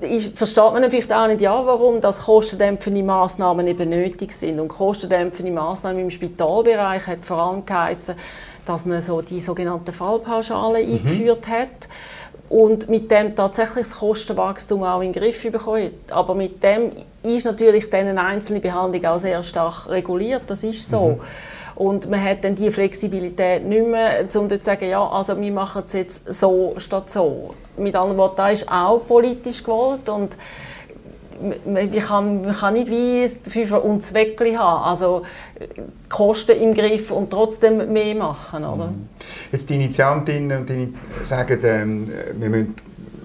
ist, 0.00 0.36
versteht 0.36 0.72
man 0.72 0.90
vielleicht 0.90 1.12
auch 1.12 1.26
nicht, 1.26 1.40
ja, 1.40 1.64
warum 1.64 2.00
dass 2.00 2.22
kostendämpfende 2.22 3.02
Massnahmen 3.02 3.66
eben 3.66 3.88
nötig 3.88 4.32
sind. 4.32 4.60
Und 4.60 4.68
kostendämpfende 4.68 5.52
Massnahmen 5.52 6.00
im 6.00 6.10
Spitalbereich 6.10 7.06
hat 7.06 7.24
vor 7.24 7.38
allem 7.38 7.64
geheißen, 7.64 8.14
dass 8.66 8.86
man 8.86 9.00
so 9.00 9.20
die 9.20 9.40
sogenannten 9.40 9.92
Fallpauschalen 9.92 10.86
mhm. 10.86 10.94
eingeführt 10.94 11.48
hat 11.48 11.88
und 12.48 12.88
mit 12.88 13.10
dem 13.10 13.34
tatsächlich 13.34 13.86
das 13.88 13.98
Kostenwachstum 13.98 14.82
auch 14.84 15.00
in 15.00 15.12
den 15.12 15.22
Griff 15.22 15.42
bekommen 15.50 15.90
Aber 16.10 16.34
mit 16.34 16.62
dem 16.62 16.90
ist 17.22 17.46
natürlich 17.46 17.84
diese 17.84 17.96
einzelne 17.96 18.60
Behandlung 18.60 19.04
auch 19.06 19.18
sehr 19.18 19.42
stark 19.42 19.88
reguliert, 19.88 20.42
das 20.46 20.62
ist 20.62 20.88
so. 20.88 21.08
Mhm. 21.08 21.20
Und 21.76 22.08
man 22.08 22.22
hat 22.22 22.44
dann 22.44 22.54
die 22.54 22.70
Flexibilität 22.70 23.64
nicht 23.64 23.86
mehr, 23.86 24.28
um 24.34 24.48
zu 24.48 24.62
sagen, 24.62 24.88
ja, 24.88 25.04
also 25.06 25.40
wir 25.40 25.52
machen 25.52 25.82
es 25.84 25.92
jetzt 25.92 26.32
so 26.32 26.74
statt 26.76 27.10
so. 27.10 27.54
Mit 27.76 27.96
anderen 27.96 28.16
Worten, 28.16 28.36
das 28.36 28.62
ist 28.62 28.70
auch 28.70 29.04
politisch 29.04 29.62
gewollt 29.62 30.08
und 30.08 30.36
man 31.66 31.92
kann, 31.92 32.42
man 32.42 32.54
kann 32.54 32.74
nicht 32.74 32.90
wie 32.90 33.26
Fünfer 33.50 33.84
und 33.84 34.02
Zweckli 34.02 34.54
haben, 34.54 34.84
also 34.84 35.22
Kosten 36.08 36.60
im 36.60 36.74
Griff 36.74 37.10
und 37.10 37.30
trotzdem 37.30 37.92
mehr 37.92 38.14
machen. 38.14 38.64
Oder? 38.64 38.86
Mhm. 38.86 39.08
Jetzt 39.50 39.68
die 39.68 39.74
Initiantinnen 39.74 40.60
und 40.60 40.68
die 40.68 40.94
sagen, 41.24 41.58
ähm, 41.64 42.12
wir 42.38 42.50
müssen 42.50 42.74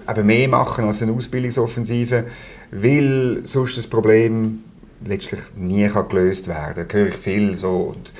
eben 0.08 0.26
mehr 0.26 0.48
machen 0.48 0.84
als 0.84 1.02
eine 1.02 1.12
Ausbildungsoffensive, 1.12 2.24
weil 2.72 3.42
sonst 3.44 3.76
das 3.76 3.86
Problem 3.86 4.64
letztlich 5.04 5.40
nie 5.56 5.88
kann 5.88 6.08
gelöst 6.08 6.48
werden 6.48 6.86
kann. 6.86 6.88
Da 6.88 6.94
höre 6.94 7.08
ich 7.08 7.16
viel 7.16 7.56
so. 7.56 7.94
Und 7.94 8.12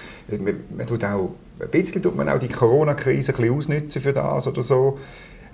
man, 0.43 0.61
man 0.77 0.87
tut 0.87 1.05
auch, 1.05 1.35
ein 1.61 1.71
bisschen 1.71 2.03
tut 2.03 2.17
man 2.17 2.29
auch 2.29 2.39
die 2.39 2.49
Corona-Krise 2.49 3.33
ausnutzen 3.33 4.01
für 4.01 4.13
das 4.13 4.47
oder 4.47 4.63
so. 4.63 4.99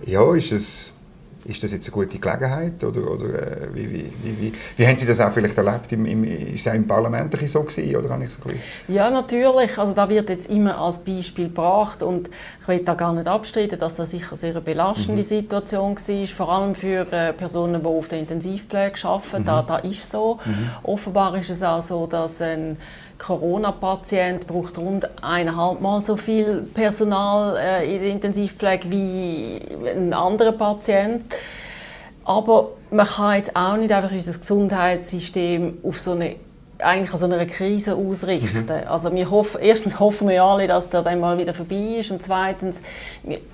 Ja, 0.04 0.34
ist 0.34 0.52
es 0.52 0.92
ist 1.48 1.62
das 1.62 1.72
jetzt 1.72 1.86
eine 1.86 1.92
gute 1.92 2.18
Gelegenheit 2.18 2.82
oder, 2.82 3.10
oder 3.10 3.24
äh, 3.24 3.68
wie, 3.74 3.92
wie, 3.92 4.12
wie, 4.22 4.52
wie, 4.76 4.86
haben 4.86 4.98
Sie 4.98 5.06
das 5.06 5.20
auch 5.20 5.32
vielleicht 5.32 5.56
erlebt? 5.56 5.92
Im, 5.92 6.06
im, 6.06 6.24
ist 6.24 6.66
es 6.66 6.68
auch 6.68 6.74
im 6.74 6.86
Parlament 6.86 7.32
so 7.48 7.62
gewesen, 7.62 7.96
oder 7.96 8.20
ich 8.20 8.30
so 8.30 8.38
Ja, 8.88 9.10
natürlich. 9.10 9.78
Also 9.78 9.94
da 9.94 10.08
wird 10.08 10.28
jetzt 10.28 10.50
immer 10.50 10.78
als 10.78 10.98
Beispiel 10.98 11.46
gebracht 11.46 12.02
und 12.02 12.28
ich 12.60 12.68
will 12.68 12.80
da 12.80 12.94
gar 12.94 13.12
nicht 13.12 13.28
abstreiten, 13.28 13.78
dass 13.78 13.94
das 13.94 14.10
sicher 14.10 14.36
sehr 14.36 14.50
eine 14.50 14.60
belastende 14.60 15.22
mhm. 15.22 15.26
Situation 15.26 15.96
war, 15.96 16.26
vor 16.26 16.52
allem 16.52 16.74
für 16.74 17.12
äh, 17.12 17.32
Personen, 17.32 17.80
die 17.80 17.86
auf 17.86 18.08
der 18.08 18.18
Intensivpflege 18.18 18.96
arbeiten. 19.04 19.42
Mhm. 19.42 19.46
Da, 19.46 19.62
da 19.62 19.76
ist 19.78 20.10
so. 20.10 20.38
Mhm. 20.44 20.70
Offenbar 20.82 21.36
ist 21.36 21.50
es 21.50 21.62
auch 21.62 21.82
so, 21.82 22.06
dass 22.06 22.40
ein 22.40 22.76
Corona-Patient 23.18 24.46
braucht 24.46 24.78
rund 24.78 25.08
eineinhalb 25.22 25.80
Mal 25.80 26.02
so 26.02 26.16
viel 26.16 26.62
Personal 26.74 27.56
äh, 27.56 27.94
in 27.94 28.00
der 28.00 28.10
Intensivpflege 28.10 28.90
wie 28.90 29.60
ein 29.88 30.12
anderer 30.12 30.52
Patient. 30.52 31.24
Aber 32.24 32.70
man 32.90 33.06
kann 33.06 33.36
jetzt 33.36 33.54
auch 33.54 33.76
nicht 33.76 33.92
einfach 33.92 34.10
unser 34.10 34.38
Gesundheitssystem 34.38 35.78
auf 35.82 35.98
so 35.98 36.12
eine 36.12 36.36
eigentlich 36.78 37.12
an 37.12 37.18
so 37.18 37.26
einer 37.26 37.46
Krise 37.46 37.94
ausrichten. 37.94 38.66
Mhm. 38.66 38.88
Also 38.88 39.12
wir 39.14 39.30
hoffen, 39.30 39.60
erstens 39.62 39.98
hoffen 39.98 40.28
wir 40.28 40.42
alle, 40.42 40.66
dass 40.66 40.90
der 40.90 41.02
dann 41.02 41.20
mal 41.20 41.38
wieder 41.38 41.54
vorbei 41.54 41.96
ist 42.00 42.10
und 42.10 42.22
zweitens, 42.22 42.82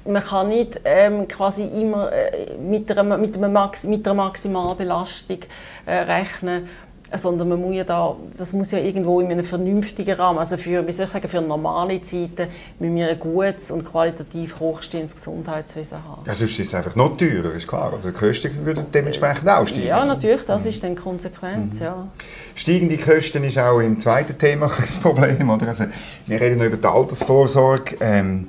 man 0.04 0.23
kann 0.23 0.49
nicht 0.49 0.81
ähm, 0.85 1.28
quasi 1.28 1.64
immer 1.64 2.11
äh, 2.12 2.57
mit, 2.59 2.90
einer, 2.90 3.16
mit, 3.16 3.37
einer 3.37 3.49
Max, 3.49 3.85
mit 3.85 4.07
einer 4.07 4.14
Maximalbelastung 4.14 5.38
äh, 5.87 5.95
rechnen 5.95 6.69
sondern 7.14 7.49
man 7.49 7.61
muss 7.61 7.75
ja 7.75 7.85
da, 7.85 8.16
das 8.37 8.52
muss 8.52 8.71
ja 8.71 8.78
irgendwo 8.78 9.21
in 9.21 9.31
einem 9.31 9.45
vernünftigen 9.45 10.14
Rahmen, 10.14 10.38
also 10.38 10.57
für, 10.57 10.87
wie 10.87 10.92
soll 10.92 11.07
ich 11.07 11.12
sagen, 11.12 11.28
für 11.28 11.40
normale 11.40 12.00
Zeiten 12.02 12.49
müssen 12.78 12.97
wir 12.97 13.09
ein 13.09 13.19
gutes 13.19 13.71
und 13.71 13.85
qualitativ 13.85 14.59
hochstehendes 14.61 15.14
Gesundheitswesen 15.14 15.99
haben. 15.99 16.23
Ja, 16.26 16.35
sonst 16.35 16.59
ist 16.59 16.69
es 16.69 16.75
einfach 16.75 16.97
noch 16.97 17.16
teurer, 17.16 17.52
ist 17.52 17.69
klar. 17.69 17.92
Also 17.92 18.11
die 18.11 18.14
Kosten 18.14 18.50
würden 18.64 18.87
dementsprechend 18.92 19.49
auch 19.49 19.66
steigen. 19.66 19.87
Ja, 19.87 20.04
natürlich, 20.04 20.45
das 20.45 20.64
mhm. 20.64 20.69
ist 20.69 20.83
dann 20.83 20.97
die 20.97 21.02
Konsequenz, 21.02 21.81
mhm. 21.81 21.87
ja. 21.87 22.09
Steigende 22.54 22.99
Kosten 22.99 23.45
ist 23.45 23.59
auch 23.59 23.81
im 23.81 23.99
zweiten 23.99 24.37
Thema 24.38 24.71
das 24.81 24.99
Problem, 24.99 25.50
oder? 25.50 25.69
Also, 25.69 25.85
wir 26.26 26.40
reden 26.40 26.59
noch 26.59 26.66
über 26.66 26.76
die 26.76 26.87
Altersvorsorge. 26.87 27.97
Ähm, 28.00 28.49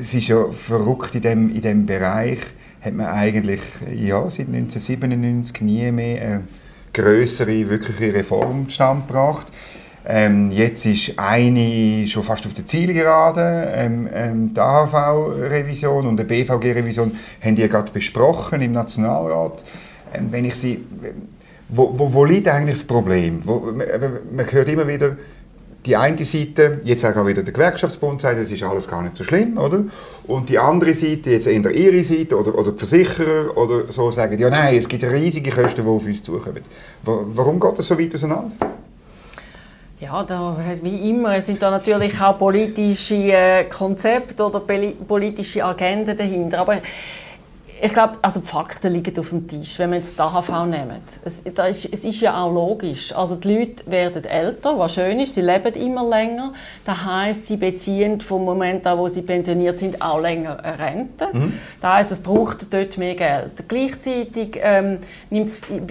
es 0.00 0.14
ist 0.14 0.28
ja 0.28 0.46
verrückt 0.52 1.14
in 1.14 1.22
dem, 1.22 1.54
in 1.54 1.60
dem 1.60 1.86
Bereich, 1.86 2.38
hat 2.80 2.94
man 2.94 3.06
eigentlich 3.06 3.60
ja, 3.92 4.22
seit 4.30 4.46
1997 4.46 5.60
nie 5.62 5.90
mehr 5.90 6.22
äh, 6.22 6.38
größere 6.92 7.68
wirkliche 7.68 8.14
Reform 8.14 8.68
zustande 8.68 9.06
gebracht. 9.06 9.46
Ähm, 10.10 10.50
jetzt 10.50 10.86
ist 10.86 11.18
eine 11.18 12.06
schon 12.06 12.24
fast 12.24 12.46
auf 12.46 12.54
der 12.54 12.64
Zielgerade. 12.64 13.70
Ähm, 13.74 14.08
ähm, 14.12 14.54
die 14.54 14.60
AHV-Revision 14.60 16.06
und 16.06 16.18
die 16.18 16.24
BVG-Revision 16.24 17.14
haben 17.42 17.54
die 17.54 17.68
gerade 17.68 17.92
besprochen 17.92 18.62
im 18.62 18.72
Nationalrat. 18.72 19.64
Ähm, 20.14 20.28
wenn 20.30 20.46
ich 20.46 20.54
sie, 20.54 20.82
wo, 21.68 21.92
wo, 21.98 22.12
wo, 22.12 22.24
liegt 22.24 22.48
eigentlich 22.48 22.76
das 22.76 22.84
Problem? 22.84 23.42
Wo, 23.44 23.60
man, 23.60 23.86
man 24.32 24.50
hört 24.50 24.68
immer 24.68 24.88
wieder, 24.88 25.16
die 25.86 25.96
eine 25.96 26.24
Seite, 26.24 26.80
jetzt 26.84 27.04
auch 27.04 27.26
wieder 27.26 27.42
der 27.42 27.52
Gewerkschaftsbund 27.52 28.20
sagt, 28.20 28.38
es 28.38 28.50
ist 28.50 28.62
alles 28.62 28.88
gar 28.88 29.02
nicht 29.02 29.16
so 29.16 29.24
schlimm, 29.24 29.56
oder? 29.58 29.84
Und 30.26 30.48
die 30.48 30.58
andere 30.58 30.92
Seite, 30.92 31.30
jetzt 31.30 31.46
eher 31.46 31.70
ihre 31.70 32.04
Seite 32.04 32.38
oder, 32.38 32.56
oder 32.58 32.72
die 32.72 32.78
Versicherer 32.78 33.56
oder 33.56 33.90
so 33.90 34.10
sagen, 34.10 34.38
ja 34.38 34.50
nein, 34.50 34.76
es 34.76 34.88
gibt 34.88 35.04
riesige 35.04 35.50
Kosten, 35.50 35.82
die 35.82 35.88
auf 35.88 36.04
uns 36.04 36.22
zukommen. 36.22 36.62
Warum 37.04 37.60
geht 37.60 37.78
das 37.78 37.86
so 37.86 37.98
weit 37.98 38.14
auseinander? 38.14 38.52
Ja, 40.00 40.22
da, 40.22 40.56
wie 40.82 41.10
immer 41.10 41.40
sind 41.40 41.60
da 41.60 41.72
natürlich 41.72 42.20
auch 42.20 42.38
politische 42.38 43.16
äh, 43.16 43.64
Konzepte 43.64 44.44
oder 44.44 44.60
politische 44.60 45.64
Agenden 45.64 46.16
dahinter. 46.16 46.60
Aber 46.60 46.78
ich 47.80 47.92
glaube, 47.92 48.18
also 48.22 48.40
die 48.40 48.46
Fakten 48.46 48.92
liegen 48.92 49.18
auf 49.18 49.28
dem 49.30 49.46
Tisch, 49.46 49.78
wenn 49.78 49.90
wir 49.90 49.98
jetzt 49.98 50.16
die 50.16 50.20
AHV 50.20 50.66
nehmen. 50.66 51.00
Es, 51.24 51.40
ist, 51.40 51.88
es 51.92 52.04
ist 52.04 52.20
ja 52.20 52.42
auch 52.42 52.52
logisch. 52.52 53.14
Also 53.14 53.36
die 53.36 53.56
Leute 53.56 53.90
werden 53.90 54.24
älter, 54.24 54.78
was 54.78 54.94
schön 54.94 55.20
ist, 55.20 55.34
sie 55.34 55.42
leben 55.42 55.74
immer 55.74 56.08
länger. 56.08 56.52
Das 56.84 57.04
heißt, 57.04 57.46
sie 57.46 57.56
beziehen 57.56 58.20
vom 58.20 58.44
Moment 58.44 58.86
an, 58.86 58.98
wo 58.98 59.06
sie 59.06 59.22
pensioniert 59.22 59.78
sind, 59.78 60.02
auch 60.02 60.20
länger 60.20 60.64
eine 60.64 60.78
Rente. 60.78 61.28
Mhm. 61.32 61.52
Das 61.80 61.92
heißt, 61.92 62.12
es 62.12 62.18
braucht 62.20 62.72
dort 62.72 62.98
mehr 62.98 63.14
Geld. 63.14 63.68
Gleichzeitig 63.68 64.58
ähm, 64.62 64.98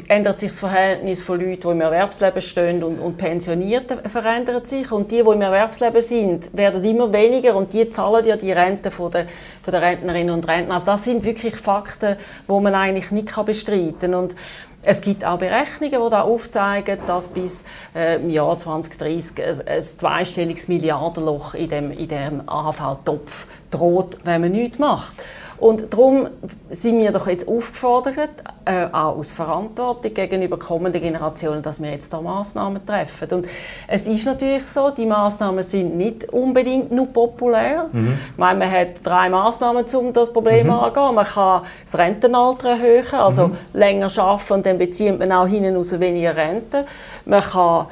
ändert 0.07 0.39
sich 0.39 0.49
das 0.49 0.59
Verhältnis 0.59 1.21
von 1.21 1.39
Leuten, 1.39 1.61
die 1.61 1.67
im 1.69 1.81
Erwerbsleben 1.81 2.41
stehen 2.41 2.83
und, 2.83 2.99
und 2.99 3.17
Pensionierten 3.17 3.99
verändert 4.09 4.67
sich. 4.67 4.91
Und 4.91 5.11
die, 5.11 5.23
die 5.23 5.29
im 5.29 5.41
Erwerbsleben 5.41 6.01
sind, 6.01 6.55
werden 6.55 6.83
immer 6.83 7.11
weniger 7.13 7.55
und 7.55 7.71
die 7.71 7.89
zahlen 7.89 8.25
ja 8.25 8.35
die 8.35 8.51
Rente 8.51 8.91
von 8.91 9.11
der, 9.11 9.27
von 9.61 9.71
der 9.71 9.81
Rentnerinnen 9.81 10.33
und 10.33 10.47
Rentner. 10.47 10.73
Also 10.73 10.87
das 10.87 11.03
sind 11.03 11.23
wirklich 11.23 11.55
Fakten, 11.55 11.76
Fakten, 11.77 12.17
wo 12.47 12.59
man 12.59 12.73
eigentlich 12.75 13.11
nicht 13.11 13.45
bestreiten 13.45 13.99
kann. 13.99 14.15
Und 14.15 14.35
es 14.83 15.01
gibt 15.01 15.25
auch 15.25 15.37
Berechnungen, 15.37 16.01
die 16.03 16.09
da 16.09 16.21
aufzeigen, 16.21 16.99
dass 17.07 17.29
bis 17.29 17.63
äh, 17.95 18.25
Jahr 18.27 18.57
2030 18.57 19.43
ein, 19.43 19.67
ein 19.67 19.81
zweistelliges 19.81 20.67
Milliardenloch 20.67 21.53
in 21.53 21.69
dem, 21.69 21.91
in 21.91 22.07
dem 22.07 22.47
AHV-Topf 22.47 23.47
droht, 23.69 24.17
wenn 24.23 24.41
man 24.41 24.51
nichts 24.51 24.79
macht. 24.79 25.15
Und 25.59 25.91
darum 25.91 26.27
sind 26.69 26.99
wir 26.99 27.11
doch 27.11 27.27
jetzt 27.27 27.47
aufgefordert, 27.47 28.29
äh, 28.65 28.85
auch 28.91 29.17
aus 29.17 29.31
Verantwortung 29.31 30.13
gegenüber 30.13 30.59
kommenden 30.59 31.01
Generationen, 31.01 31.61
dass 31.63 31.81
wir 31.81 31.89
jetzt 31.89 32.13
da 32.13 32.21
Maßnahmen 32.21 32.85
treffen. 32.85 33.29
Und 33.31 33.47
es 33.87 34.05
ist 34.05 34.25
natürlich 34.25 34.67
so, 34.67 34.91
die 34.91 35.05
Maßnahmen 35.05 35.63
sind 35.63 35.97
nicht 35.97 36.31
unbedingt 36.31 36.91
nur 36.91 37.07
populär. 37.07 37.89
Mhm. 37.91 38.19
Ich 38.31 38.37
meine, 38.37 38.59
man 38.59 38.71
hat 38.71 38.87
drei 39.03 39.29
Maßnahmen, 39.29 39.85
um 39.95 40.13
das 40.13 40.31
Problem 40.31 40.67
mhm. 40.67 40.73
anzugehen. 40.73 41.15
Man 41.15 41.25
kann 41.25 41.61
das 41.83 41.97
Rentenalter 41.97 42.69
erhöhen, 42.69 43.05
also 43.13 43.47
mhm. 43.47 43.57
länger 43.73 44.09
arbeiten 44.17 44.53
und 44.53 44.65
dann 44.65 44.77
bezieht 44.77 45.17
man 45.17 45.31
auch 45.31 45.47
hinten 45.47 45.75
raus 45.75 45.99
weniger 45.99 46.35
Rente. 46.35 46.85
Man 47.25 47.41
kann 47.41 47.87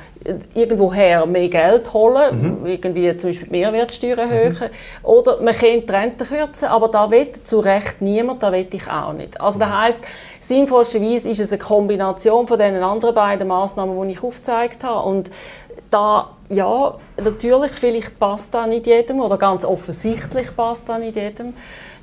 irgendwoher 0.54 1.26
mehr 1.26 1.50
Geld 1.50 1.94
holen, 1.94 2.60
mhm. 2.62 2.66
irgendwie 2.66 3.16
zum 3.18 3.30
Beispiel 3.30 3.48
die 3.48 3.52
Mehrwertsteuer 3.52 4.18
erhöhen, 4.18 4.54
mhm. 4.54 5.08
oder 5.08 5.42
man 5.42 5.54
könnte 5.54 5.86
die 5.86 5.92
Rente 5.92 6.26
kürzen, 6.26 6.68
aber 6.68 6.88
da 6.88 7.10
will 7.12 7.32
zu 7.32 7.60
Recht 7.60 8.02
niemand, 8.02 8.42
da 8.42 8.52
will 8.52 8.68
ich 8.72 8.90
auch 8.90 9.14
nicht. 9.14 9.40
Also 9.40 9.60
das 9.60 9.70
heisst, 9.70 10.00
sinnvollsterweise 10.40 11.30
ist 11.30 11.40
es 11.40 11.52
eine 11.52 11.60
Kombination 11.60 12.48
von 12.48 12.58
den 12.58 12.76
anderen 12.76 13.14
beiden 13.14 13.48
Maßnahmen, 13.48 14.08
die 14.08 14.14
ich 14.14 14.24
aufgezeigt 14.24 14.84
habe 14.84 15.08
und 15.08 15.30
da, 15.90 16.32
ja, 16.50 16.96
natürlich, 17.24 17.72
vielleicht 17.72 18.20
passt 18.20 18.54
das 18.54 18.68
nicht 18.68 18.88
jedem 18.88 19.20
oder 19.20 19.38
ganz 19.38 19.64
offensichtlich 19.64 20.56
passt 20.56 20.90
das 20.90 21.00
nicht 21.00 21.16
jedem. 21.16 21.54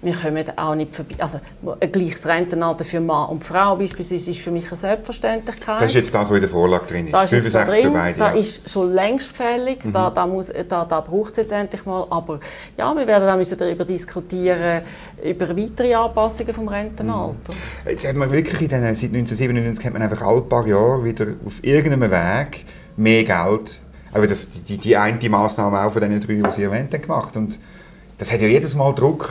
Wir 0.02 0.14
kommen 0.14 0.44
auch 0.56 0.74
nicht 0.74 0.96
vorbei. 0.96 1.14
Also 1.18 1.38
ein 1.80 1.92
gleiches 1.92 2.26
Rentenalter 2.26 2.84
für 2.84 2.98
Mann 3.00 3.28
und 3.28 3.44
Frau 3.44 3.76
beispielsweise 3.76 4.32
ist 4.32 4.40
für 4.40 4.50
mich 4.50 4.66
eine 4.66 4.76
Selbstverständlichkeit. 4.76 5.80
Das 5.80 5.90
ist 5.90 5.94
jetzt 5.94 6.12
das, 6.12 6.28
was 6.28 6.34
in 6.34 6.40
der 6.40 6.50
Vorlage 6.50 6.86
drin 6.86 7.06
ist. 7.06 7.14
Das 7.14 7.32
ist 7.32 7.38
65 7.38 7.72
drin, 7.72 7.92
für 7.92 7.98
beide. 7.98 8.18
Das 8.18 8.34
ja. 8.34 8.40
ist 8.40 8.68
schon 8.68 8.92
längst 8.92 9.30
fällig. 9.30 9.84
Mhm. 9.84 9.92
Da, 9.92 10.10
da, 10.10 10.26
da, 10.68 10.84
da 10.84 11.00
braucht 11.00 11.30
es 11.32 11.36
jetzt 11.36 11.52
endlich 11.52 11.86
mal. 11.86 12.04
Aber 12.10 12.40
ja, 12.76 12.92
wir 12.96 13.06
werden 13.06 13.28
auch 13.28 13.36
müssen 13.36 13.56
darüber 13.56 13.84
diskutieren, 13.84 14.82
über 15.22 15.56
weitere 15.56 15.94
Anpassungen 15.94 16.52
vom 16.52 16.66
Rentenalter. 16.66 17.52
Mhm. 17.52 17.90
Jetzt 17.90 18.06
hat 18.06 18.16
man 18.16 18.28
wirklich 18.32 18.60
in 18.60 18.68
den, 18.68 18.82
seit 18.82 19.04
1997 19.04 19.84
hat 19.84 19.92
man 19.92 20.02
einfach 20.02 20.22
alle 20.22 20.40
paar 20.40 20.66
Jahre 20.66 21.04
wieder 21.04 21.26
auf 21.46 21.62
irgendeinem 21.62 22.10
Weg 22.10 22.64
mehr 22.96 23.22
Geld, 23.22 23.78
aber 24.12 24.26
das, 24.26 24.48
die, 24.50 24.76
die 24.76 24.96
eine 24.96 25.28
Maßnahme 25.28 25.80
auch 25.80 25.92
von 25.92 26.02
den 26.02 26.18
drei, 26.20 26.34
die 26.34 26.52
Sie 26.52 26.64
erwähnt 26.64 26.92
haben, 26.92 27.02
gemacht. 27.02 27.36
Und 27.36 27.58
das 28.18 28.32
hat 28.32 28.40
ja 28.40 28.48
jedes 28.48 28.74
Mal 28.74 28.92
Druck 28.94 29.30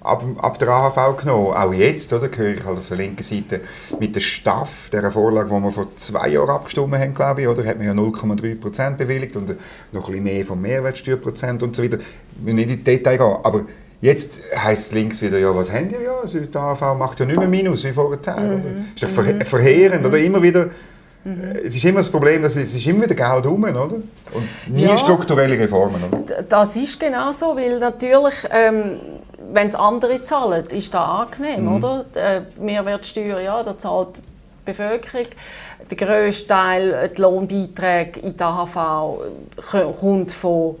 ab, 0.00 0.24
ab 0.38 0.58
der 0.58 0.68
AHV 0.68 1.16
genommen. 1.16 1.54
Auch 1.54 1.72
jetzt, 1.72 2.12
oder, 2.12 2.28
höre 2.34 2.54
ich 2.54 2.64
halt 2.64 2.78
auf 2.78 2.88
der 2.88 2.96
linken 2.96 3.22
Seite 3.22 3.60
mit 3.98 4.14
der 4.14 4.20
Staff, 4.20 4.90
der 4.90 5.10
Vorlage, 5.10 5.48
die 5.48 5.62
wir 5.62 5.72
vor 5.72 5.90
zwei 5.96 6.28
Jahren 6.28 6.50
abgestimmt 6.50 6.94
haben, 6.94 7.14
glaube 7.14 7.42
ich, 7.42 7.48
oder, 7.48 7.64
hat 7.64 7.78
man 7.78 7.86
ja 7.86 7.92
0,3% 7.92 8.96
bewilligt 8.96 9.36
und 9.36 9.56
noch 9.92 10.06
ein 10.06 10.12
bisschen 10.12 10.24
mehr 10.24 10.44
vom 10.44 10.60
Mehrwertsteuerprozent 10.60 11.62
und 11.62 11.76
so 11.76 11.82
weiter. 11.82 11.98
Ich 11.98 12.46
will 12.46 12.54
nicht 12.54 12.70
in 12.70 12.76
die 12.76 12.84
Detail 12.84 13.18
gehen, 13.18 13.36
aber 13.42 13.64
Jetzt 14.02 14.40
heisst 14.56 14.86
es 14.86 14.92
links 14.92 15.20
wieder, 15.20 15.38
ja, 15.38 15.54
was 15.54 15.70
haben 15.70 15.90
die 15.90 16.02
ja? 16.02 16.20
Also 16.22 16.38
die 16.38 16.56
AHV 16.56 16.98
macht 16.98 17.20
ja 17.20 17.26
nicht 17.26 17.38
mehr 17.38 17.46
Minus 17.46 17.84
wie 17.84 17.92
vorher. 17.92 18.16
Mhm. 18.16 18.86
Das 18.98 19.10
ist 19.10 19.18
doch 19.18 19.22
mhm. 19.22 19.42
verheerend, 19.42 20.06
oder? 20.06 20.18
Immer 20.18 20.42
wieder 20.42 20.70
Mhm. 21.24 21.66
Es 21.66 21.74
ist 21.74 21.84
immer 21.84 21.98
das 21.98 22.10
Problem, 22.10 22.42
dass 22.42 22.56
es 22.56 22.74
ist 22.74 22.86
immer 22.86 23.04
wieder 23.04 23.14
Geld 23.14 23.44
herum, 23.44 23.62
oder? 23.64 23.82
Und 23.82 24.04
nie 24.68 24.84
ja, 24.84 24.96
strukturelle 24.96 25.58
Reformen, 25.58 26.02
oder? 26.02 26.42
Das 26.42 26.76
ist 26.76 26.98
genau 26.98 27.30
so, 27.32 27.54
weil 27.56 27.78
natürlich, 27.78 28.34
ähm, 28.50 28.96
wenn 29.52 29.66
es 29.66 29.74
andere 29.74 30.24
zahlen, 30.24 30.66
ist 30.66 30.94
das 30.94 31.00
angenehm, 31.00 31.64
mhm. 31.64 31.76
oder? 31.76 32.04
Äh, 32.14 32.40
Mehrwertsteuer, 32.58 33.40
ja, 33.40 33.62
da 33.62 33.78
zahlt 33.78 34.18
die 34.18 34.22
Bevölkerung. 34.64 35.26
Der 35.90 35.96
grösste 35.96 36.48
Teil, 36.48 36.92
äh, 36.92 37.08
die 37.08 37.20
Lohnbeiträge 37.20 38.20
in 38.20 38.36
der 38.36 38.46
AHV, 38.46 40.00
kommt 40.00 40.32
von 40.32 40.76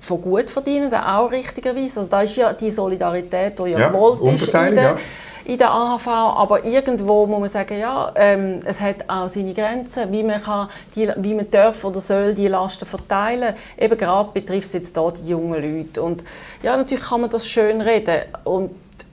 von 0.00 0.20
Gutverdienenden 0.20 1.00
auch 1.00 1.30
richtigerweise. 1.30 2.00
Also 2.00 2.10
da 2.10 2.20
ist 2.20 2.36
ja 2.36 2.52
die 2.52 2.70
Solidarität, 2.70 3.58
die 3.58 3.70
ja, 3.70 3.78
ja 3.78 3.88
gewollt 3.88 4.20
ist 4.34 4.48
in 4.48 4.74
der, 4.74 4.82
ja 4.82 4.96
in 5.44 5.58
der 5.58 5.70
AHV, 5.70 6.06
aber 6.08 6.64
irgendwo 6.64 7.26
muss 7.26 7.40
man 7.40 7.48
sagen, 7.48 7.78
ja, 7.78 8.12
ähm, 8.14 8.60
es 8.64 8.80
hat 8.80 9.08
auch 9.08 9.28
seine 9.28 9.52
Grenzen, 9.52 10.10
wie 10.10 10.22
man, 10.22 10.42
kann 10.42 10.68
die, 10.94 11.10
wie 11.16 11.34
man 11.34 11.50
darf 11.50 11.84
oder 11.84 12.00
soll 12.00 12.34
die 12.34 12.48
Lasten 12.48 12.86
verteilen. 12.86 13.54
Eben 13.78 13.98
gerade 13.98 14.30
betrifft 14.32 14.68
es 14.68 14.74
jetzt 14.74 14.96
hier 14.96 15.12
die 15.12 15.28
jungen 15.28 15.78
Leute. 15.78 16.02
Und 16.02 16.24
ja, 16.62 16.76
natürlich 16.76 17.04
kann 17.04 17.20
man 17.20 17.30
das 17.30 17.46
schön 17.46 17.80
reden 17.80 18.22
und 18.44 18.70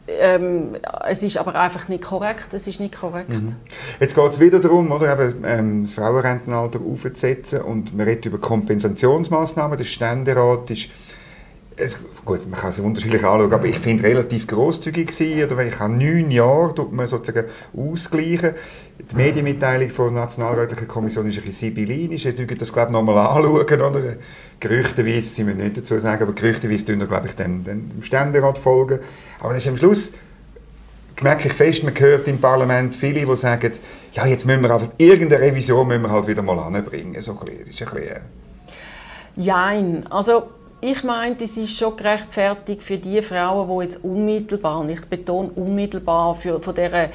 ähm, 0.08 0.76
es 1.08 1.24
ist 1.24 1.38
aber 1.38 1.56
einfach 1.56 1.88
nicht 1.88 2.04
korrekt. 2.04 2.54
Es 2.54 2.68
ist 2.68 2.80
nicht 2.80 2.98
korrekt. 2.98 3.30
Mhm. 3.30 3.56
Jetzt 4.00 4.16
geht 4.16 4.28
es 4.30 4.40
wieder 4.40 4.60
darum, 4.60 4.92
oder, 4.92 5.14
eben, 5.14 5.44
ähm, 5.46 5.84
das 5.84 5.94
Frauenrentenalter 5.94 6.80
aufzusetzen 6.80 7.62
und 7.62 7.96
man 7.96 8.08
redet 8.08 8.26
über 8.26 8.40
Kompensationsmaßnahmen. 8.40 9.78
Der 9.78 9.86
Ständerat 9.86 10.70
ist 10.72 10.90
es, 11.78 11.98
gut, 12.26 12.48
man 12.50 12.60
kann 12.60 12.70
es 12.70 12.80
unterschiedlich 12.80 13.24
anschauen, 13.24 13.52
aber 13.52 13.66
ich 13.66 13.80
finde 13.80 14.04
relativ 14.04 14.48
großzügig 14.48 15.08
gewesen, 15.08 15.44
oder 15.44 15.58
weil 15.58 15.70
ich 15.70 15.80
habe 15.80 15.94
neun 15.94 16.30
Jahre 16.32 16.76
tut 16.76 16.92
man 16.92 17.08
sozusagen 17.08 17.48
ausgleichen. 17.76 18.52
Die 19.00 19.16
Medienmitteilung 19.16 19.90
von 19.90 20.14
der 20.14 20.24
Nationalrätlichen 20.24 20.88
Kommission 20.88 21.28
ist 21.28 21.38
ein 21.38 21.44
bisschen 21.44 21.70
sibyllinisch. 21.70 22.26
Ich 22.26 22.38
würde 22.38 22.56
das 22.56 22.72
glaube 22.72 22.90
ich 22.90 22.94
nochmal 22.94 23.18
anschauen, 23.18 23.82
oder? 23.82 24.16
Gerüchteweise 24.60 25.24
sind 25.24 25.48
wir 25.48 25.56
nicht 25.56 25.78
dazu 25.78 25.98
sagen, 25.98 26.22
aber 26.22 26.34
gerüchteweise 26.34 26.86
tun 26.86 27.00
wir 27.00 27.08
glaube 27.08 27.28
ich 27.28 27.36
dem, 27.36 27.64
dem 27.64 28.04
Ständerat 28.04 28.58
folgen. 28.58 29.00
Aber 29.40 29.54
das 29.54 29.64
ist 29.64 29.70
am 29.70 29.78
Schluss 29.78 30.12
merke 31.24 31.48
ich 31.48 31.54
fest, 31.54 31.84
man 31.84 31.98
hört 31.98 32.28
im 32.28 32.40
Parlament 32.40 32.96
viele, 32.96 33.26
die 33.26 33.38
sagen, 33.38 33.72
ja, 34.14 34.26
jetzt 34.26 34.46
müssen 34.46 34.64
wir 34.64 34.72
einfach 34.72 34.90
irgendeine 34.98 35.44
Revision 35.44 35.88
müssen 35.88 36.04
wir 36.04 36.10
halt 36.10 36.28
wieder 36.28 36.42
mal 36.42 36.58
anbringen. 36.60 37.20
So 37.22 37.38
ein 37.40 37.46
bisschen, 37.46 37.60
das 37.60 37.70
ist 37.70 37.82
ein 37.82 37.94
bisschen, 37.94 38.10
äh 38.10 38.20
Jein. 39.36 40.08
Also 40.08 40.50
ich 40.84 41.04
meine, 41.04 41.36
es 41.40 41.58
ist 41.58 41.78
schon 41.78 41.96
gerechtfertigt 41.96 42.82
für 42.82 42.98
die 42.98 43.22
Frauen, 43.22 43.70
die 43.70 43.84
jetzt 43.84 44.04
unmittelbar, 44.04 44.80
und 44.80 44.90
ich 44.90 45.02
betone 45.02 45.52
unmittelbar, 45.56 46.34
für, 46.34 46.60
von 46.60 46.74
dieser 46.74 47.10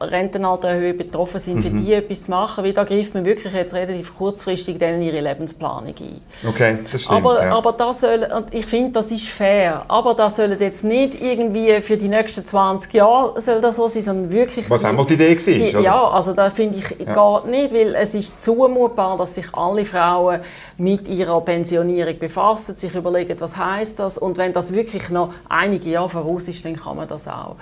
Rentenaltererhöhung 0.00 0.96
betroffen 0.96 1.38
sind, 1.38 1.56
mhm. 1.56 1.62
für 1.62 1.70
die 1.70 1.92
etwas 1.92 2.22
zu 2.22 2.30
machen, 2.30 2.64
weil 2.64 2.72
da 2.72 2.84
greift 2.84 3.12
man 3.12 3.26
wirklich 3.26 3.52
jetzt 3.52 3.74
relativ 3.74 4.16
kurzfristig 4.16 4.80
in 4.80 5.02
ihre 5.02 5.20
Lebensplanung 5.20 5.94
ein. 6.00 6.20
Okay, 6.48 6.78
das 6.90 7.02
stimmt. 7.02 7.18
Aber, 7.18 7.42
ja. 7.42 7.54
aber 7.54 7.72
das 7.72 8.00
soll, 8.00 8.26
und 8.34 8.54
ich 8.54 8.64
finde, 8.64 8.92
das 8.92 9.10
ist 9.10 9.28
fair, 9.28 9.84
aber 9.86 10.14
das 10.14 10.36
soll 10.36 10.56
jetzt 10.58 10.82
nicht 10.82 11.20
irgendwie 11.20 11.82
für 11.82 11.98
die 11.98 12.08
nächsten 12.08 12.46
20 12.46 12.92
Jahre 12.94 13.38
soll 13.38 13.60
das 13.60 13.76
so 13.76 13.86
sein, 13.86 14.02
sondern 14.02 14.32
wirklich... 14.32 14.70
Was 14.70 14.82
auch 14.82 14.92
mal 14.92 15.04
die 15.04 15.14
Idee 15.14 15.36
war, 15.36 15.80
die, 15.80 15.84
Ja, 15.84 16.08
also 16.08 16.32
da 16.32 16.48
finde 16.48 16.78
ich 16.78 16.98
ja. 16.98 17.12
gar 17.12 17.46
nicht, 17.46 17.74
weil 17.74 17.94
es 17.96 18.14
ist 18.14 18.40
zumutbar, 18.40 19.18
dass 19.18 19.34
sich 19.34 19.46
alle 19.52 19.84
Frauen 19.84 20.40
mit 20.78 21.06
ihrer 21.06 21.40
Pensionierung 21.42 22.18
befassen, 22.18 22.76
sich 22.76 22.93
überlegen, 22.94 23.40
was 23.40 23.56
heißt 23.56 23.98
das 23.98 24.18
und 24.18 24.36
wenn 24.36 24.52
das 24.52 24.72
wirklich 24.72 25.10
noch 25.10 25.32
einige 25.48 25.90
Jahre 25.90 26.08
voraus 26.08 26.48
ist, 26.48 26.64
dann 26.64 26.76
kann 26.76 26.96
man 26.96 27.08
das 27.08 27.28
auch. 27.28 27.56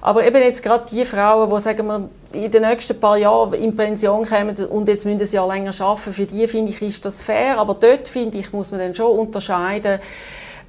Aber 0.00 0.24
eben 0.24 0.40
jetzt 0.42 0.62
gerade 0.62 0.84
die 0.90 1.04
Frauen, 1.04 1.50
die 1.50 1.60
sagen 1.60 1.86
wir, 1.86 2.08
in 2.32 2.50
den 2.50 2.62
nächsten 2.62 2.98
paar 3.00 3.16
Jahren 3.16 3.52
in 3.54 3.74
Pension 3.74 4.24
kommen 4.24 4.56
und 4.56 4.88
jetzt 4.88 5.04
müssen 5.04 5.24
sie 5.24 5.36
ja 5.36 5.46
länger 5.46 5.72
arbeiten, 5.80 6.12
für 6.12 6.26
die 6.26 6.46
finde 6.46 6.70
ich, 6.70 6.80
ist 6.80 7.04
das 7.04 7.22
fair. 7.22 7.58
Aber 7.58 7.74
dort 7.74 8.06
finde 8.06 8.38
ich, 8.38 8.52
muss 8.52 8.70
man 8.70 8.80
dann 8.80 8.94
schon 8.94 9.18
unterscheiden, 9.18 9.98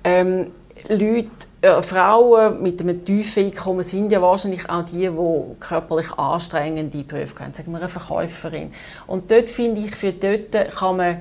ähm, 0.03 0.47
Leute, 0.87 1.29
äh, 1.61 1.81
Frauen 1.81 2.63
mit 2.63 2.81
einem 2.81 3.03
tiefen 3.03 3.47
Einkommen 3.47 3.83
sind 3.83 4.11
ja 4.11 4.21
wahrscheinlich 4.21 4.69
auch 4.69 4.85
die, 4.85 5.09
die 5.09 5.55
körperlich 5.59 6.11
anstrengende 6.13 7.03
Berufe 7.03 7.39
haben, 7.39 7.53
sagen 7.53 7.71
wir 7.71 7.79
eine 7.79 7.89
Verkäuferin. 7.89 8.73
Und 9.05 9.29
dort 9.29 9.49
finde 9.49 9.81
ich, 9.81 9.93
für 9.93 10.13
dort 10.13 10.53
kann 10.71 10.97
man 10.97 11.17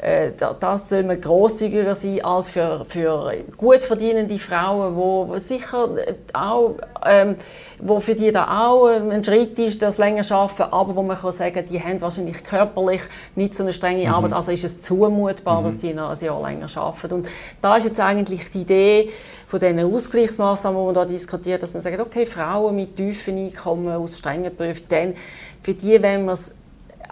äh, 0.00 0.30
das 0.60 0.88
soll 0.88 1.02
man 1.02 1.20
grosszügiger 1.20 1.94
sein 1.94 2.24
als 2.24 2.48
für, 2.48 2.86
für 2.88 3.32
gut 3.58 3.84
verdienende 3.84 4.38
Frauen, 4.38 4.96
wo 4.96 5.36
sicher 5.36 5.90
auch, 6.32 6.76
ähm, 7.04 7.36
wo 7.78 8.00
für 8.00 8.14
die 8.14 8.32
da 8.32 8.66
auch 8.66 8.86
ein 8.86 9.22
Schritt 9.22 9.58
ist, 9.58 9.82
das 9.82 9.98
länger 9.98 10.24
arbeiten, 10.30 10.72
aber 10.72 10.96
wo 10.96 11.02
man 11.02 11.18
kann 11.18 11.32
sagen, 11.32 11.66
die 11.70 11.82
haben 11.82 12.00
wahrscheinlich 12.00 12.42
körperlich 12.42 13.02
nicht 13.34 13.54
so 13.54 13.62
eine 13.62 13.74
strenge 13.74 14.06
mhm. 14.06 14.14
Arbeit, 14.14 14.32
also 14.32 14.52
ist 14.52 14.64
es 14.64 14.80
zumutbar, 14.80 15.60
mhm. 15.60 15.64
dass 15.66 15.78
die 15.78 15.92
noch 15.92 16.10
ein 16.10 16.24
Jahr 16.24 16.42
länger 16.42 16.68
arbeiten. 16.76 17.14
Und 17.14 17.28
da 17.60 17.76
ist 17.76 17.84
jetzt 17.84 18.00
eigentlich 18.00 18.50
die 18.50 18.62
Idee 18.62 19.10
von 19.48 19.60
diesen 19.60 19.80
Ausgleichsmaßnahmen, 19.80 20.80
die 20.80 20.86
man 20.86 20.94
da 20.94 21.04
diskutiert, 21.04 21.62
dass 21.62 21.74
man 21.74 21.82
sagt, 21.82 22.00
okay, 22.00 22.24
Frauen 22.24 22.74
mit 22.74 22.96
tiefen 22.96 23.36
Einkommen 23.36 23.94
aus 23.94 24.16
strengen 24.16 24.56
Berufen, 24.56 24.86
dann 24.88 25.14
für 25.60 25.74
die, 25.74 26.00
wenn 26.00 26.24
man 26.24 26.34
es 26.34 26.54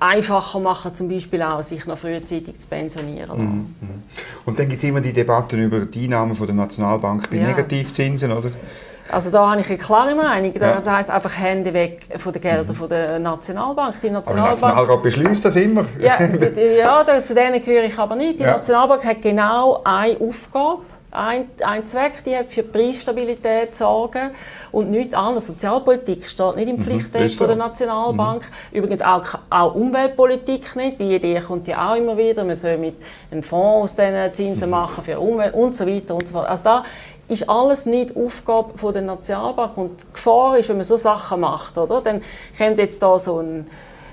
einfacher 0.00 0.61
machen, 0.61 0.95
zum 0.95 1.09
Beispiel 1.09 1.43
auch, 1.43 1.62
sich 1.62 1.87
noch 1.87 1.99
frühzeitig 1.99 2.59
zu 2.61 2.69
pensionieren. 2.69 3.38
Mhm, 3.38 3.75
mhm. 3.81 4.02
Und 4.45 4.59
dann 4.59 4.69
gibt 4.69 4.83
es 4.83 4.88
immer 4.88 5.00
die 5.00 5.13
Debatten 5.13 5.58
über 5.58 5.80
die 5.80 6.04
Einnahmen 6.04 6.34
von 6.34 6.47
der 6.47 6.56
Nationalbank 6.56 7.30
bei 7.30 7.37
ja. 7.37 7.49
Negativzinsen, 7.49 8.30
oder? 8.32 8.50
Also 9.11 9.30
da 9.30 9.50
habe 9.50 9.61
ich 9.61 9.69
eine 9.69 9.78
klare 9.78 10.15
Meinung. 10.15 10.52
Das 10.52 10.84
ja. 10.84 10.97
heisst 10.97 11.08
einfach 11.08 11.34
Hände 11.39 11.73
weg 11.73 12.06
von 12.19 12.32
den 12.32 12.43
Geldern 12.43 12.67
mhm. 12.67 12.75
von 12.75 12.89
der 12.89 13.19
Nationalbank. 13.19 14.00
Die 14.02 14.11
Nationalbank, 14.11 14.63
aber 14.63 14.67
Nationalrat 14.69 15.02
beschließt 15.02 15.45
das 15.45 15.56
immer. 15.56 15.87
ja, 15.99 16.19
ja, 16.21 17.25
zu 17.25 17.34
denen 17.34 17.63
gehöre 17.63 17.84
ich 17.84 17.99
aber 17.99 18.17
nicht. 18.17 18.39
Die 18.39 18.45
ja. 18.45 18.52
Nationalbank 18.52 19.04
hat 19.04 19.23
genau 19.23 19.80
eine 19.82 20.21
Aufgabe 20.21 20.82
ein, 21.10 21.49
ein 21.64 21.86
Zweck, 21.86 22.23
die 22.25 22.36
hat 22.36 22.50
für 22.50 22.62
Preisstabilität 22.62 23.75
sorgen 23.75 24.30
und 24.73 24.90
nichts 24.90 25.14
anderes. 25.14 25.47
Sozialpolitik 25.47 26.28
steht 26.28 26.56
nicht 26.56 26.68
im 26.68 26.76
mhm, 26.76 26.82
Pflichttext 26.82 27.40
mhm, 27.40 27.47
der 27.47 27.56
Nationalbank. 27.56 28.42
Mhm. 28.42 28.78
Übrigens 28.78 29.02
auch, 29.02 29.25
auch 29.49 29.75
Umweltpolitik 29.75 30.76
nicht. 30.76 31.00
Die 31.00 31.14
Idee 31.14 31.40
kommt 31.40 31.66
ja 31.66 31.90
auch 31.90 31.97
immer 31.97 32.16
wieder. 32.18 32.44
Man 32.44 32.56
soll 32.56 32.76
mit 32.76 32.97
einem 33.30 33.42
Fonds 33.42 33.92
aus 33.92 33.97
diesen 33.97 34.34
Zinsen 34.34 34.66
mhm. 34.66 34.73
machen 34.73 35.04
für 35.04 35.18
Umwelt 35.18 35.54
und 35.54 35.75
so 35.76 35.86
weiter 35.86 36.14
und 36.14 36.28
so 36.28 36.34
fort. 36.34 36.49
Also 36.49 36.64
da 36.64 36.84
ist 37.28 37.49
alles 37.49 37.86
nicht 37.86 38.16
Aufgabe 38.16 38.76
von 38.76 38.92
der 38.92 39.02
Nationalbank 39.02 39.76
und 39.76 40.02
die 40.02 40.12
Gefahr 40.12 40.58
ist, 40.58 40.68
wenn 40.68 40.76
man 40.76 40.84
so 40.84 40.97
Sachen 40.97 41.40
macht, 41.40 41.76
oder? 41.76 42.00
Dann 42.00 42.23
kommt 42.56 42.78
jetzt 42.78 43.02
da 43.02 43.18
so 43.18 43.40
ein 43.40 43.66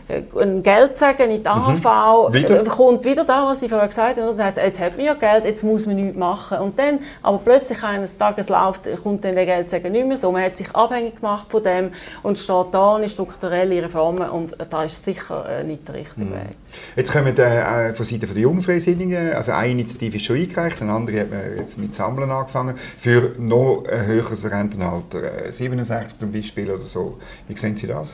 ein 0.07 0.61
Geld 0.61 0.97
sagen 0.97 1.31
in 1.31 1.39
die 1.39 1.47
AHV, 1.47 2.29
mhm. 2.29 2.33
wieder? 2.33 2.61
Äh, 2.61 2.63
kommt 2.65 3.03
wieder 3.05 3.23
da, 3.23 3.45
was 3.45 3.63
ich 3.63 3.69
vorher 3.69 3.87
gesagt 3.87 4.19
habe. 4.19 4.33
Das 4.35 4.45
heißt, 4.45 4.57
jetzt 4.57 4.79
hat 4.79 4.97
man 4.97 5.05
ja 5.05 5.13
Geld, 5.15 5.45
jetzt 5.45 5.63
muss 5.63 5.85
man 5.85 5.95
nichts 5.95 6.17
machen. 6.17 6.59
Und 6.59 6.77
dann, 6.77 6.99
aber 7.23 7.39
plötzlich 7.39 7.81
eines 7.83 8.17
Tages 8.17 8.49
läuft, 8.49 8.87
kommt 9.01 9.25
dann 9.25 9.35
der 9.35 9.45
Geldsagen 9.45 9.91
nicht 9.91 10.05
mehr 10.05 10.17
so. 10.17 10.31
Man 10.31 10.43
hat 10.43 10.57
sich 10.57 10.73
abhängig 10.75 11.15
gemacht 11.15 11.47
von 11.49 11.63
dem 11.63 11.91
und 12.21 12.37
steht 12.37 12.67
da 12.71 12.95
eine 12.95 13.09
strukturelle 13.09 13.83
Reformen 13.83 14.29
und 14.29 14.55
da 14.69 14.83
ist 14.83 15.03
sicher 15.03 15.45
äh, 15.49 15.63
nicht 15.63 15.87
der 15.87 15.95
richtige 15.95 16.25
mhm. 16.25 16.33
Weg. 16.33 16.55
Jetzt 16.95 17.11
kommen 17.11 17.37
äh, 17.37 17.93
von 17.93 18.05
Seiten 18.05 18.27
der 18.27 18.37
Jungfreisinnigen, 18.37 19.33
also 19.33 19.51
eine 19.51 19.71
Initiative 19.71 20.17
ist 20.17 20.25
schon 20.25 20.37
eingereicht, 20.37 20.81
eine 20.81 20.91
andere 20.91 21.21
hat 21.21 21.29
man 21.29 21.39
jetzt 21.57 21.77
mit 21.77 21.93
Sammeln 21.93 22.31
angefangen, 22.31 22.75
für 22.97 23.33
noch 23.37 23.83
ein 23.91 24.05
höheres 24.05 24.49
Rentenalter, 24.49 25.51
67 25.51 26.19
zum 26.19 26.31
Beispiel 26.31 26.69
oder 26.69 26.81
so. 26.81 27.19
Wie 27.47 27.57
sehen 27.57 27.75
Sie 27.75 27.87
das? 27.87 28.13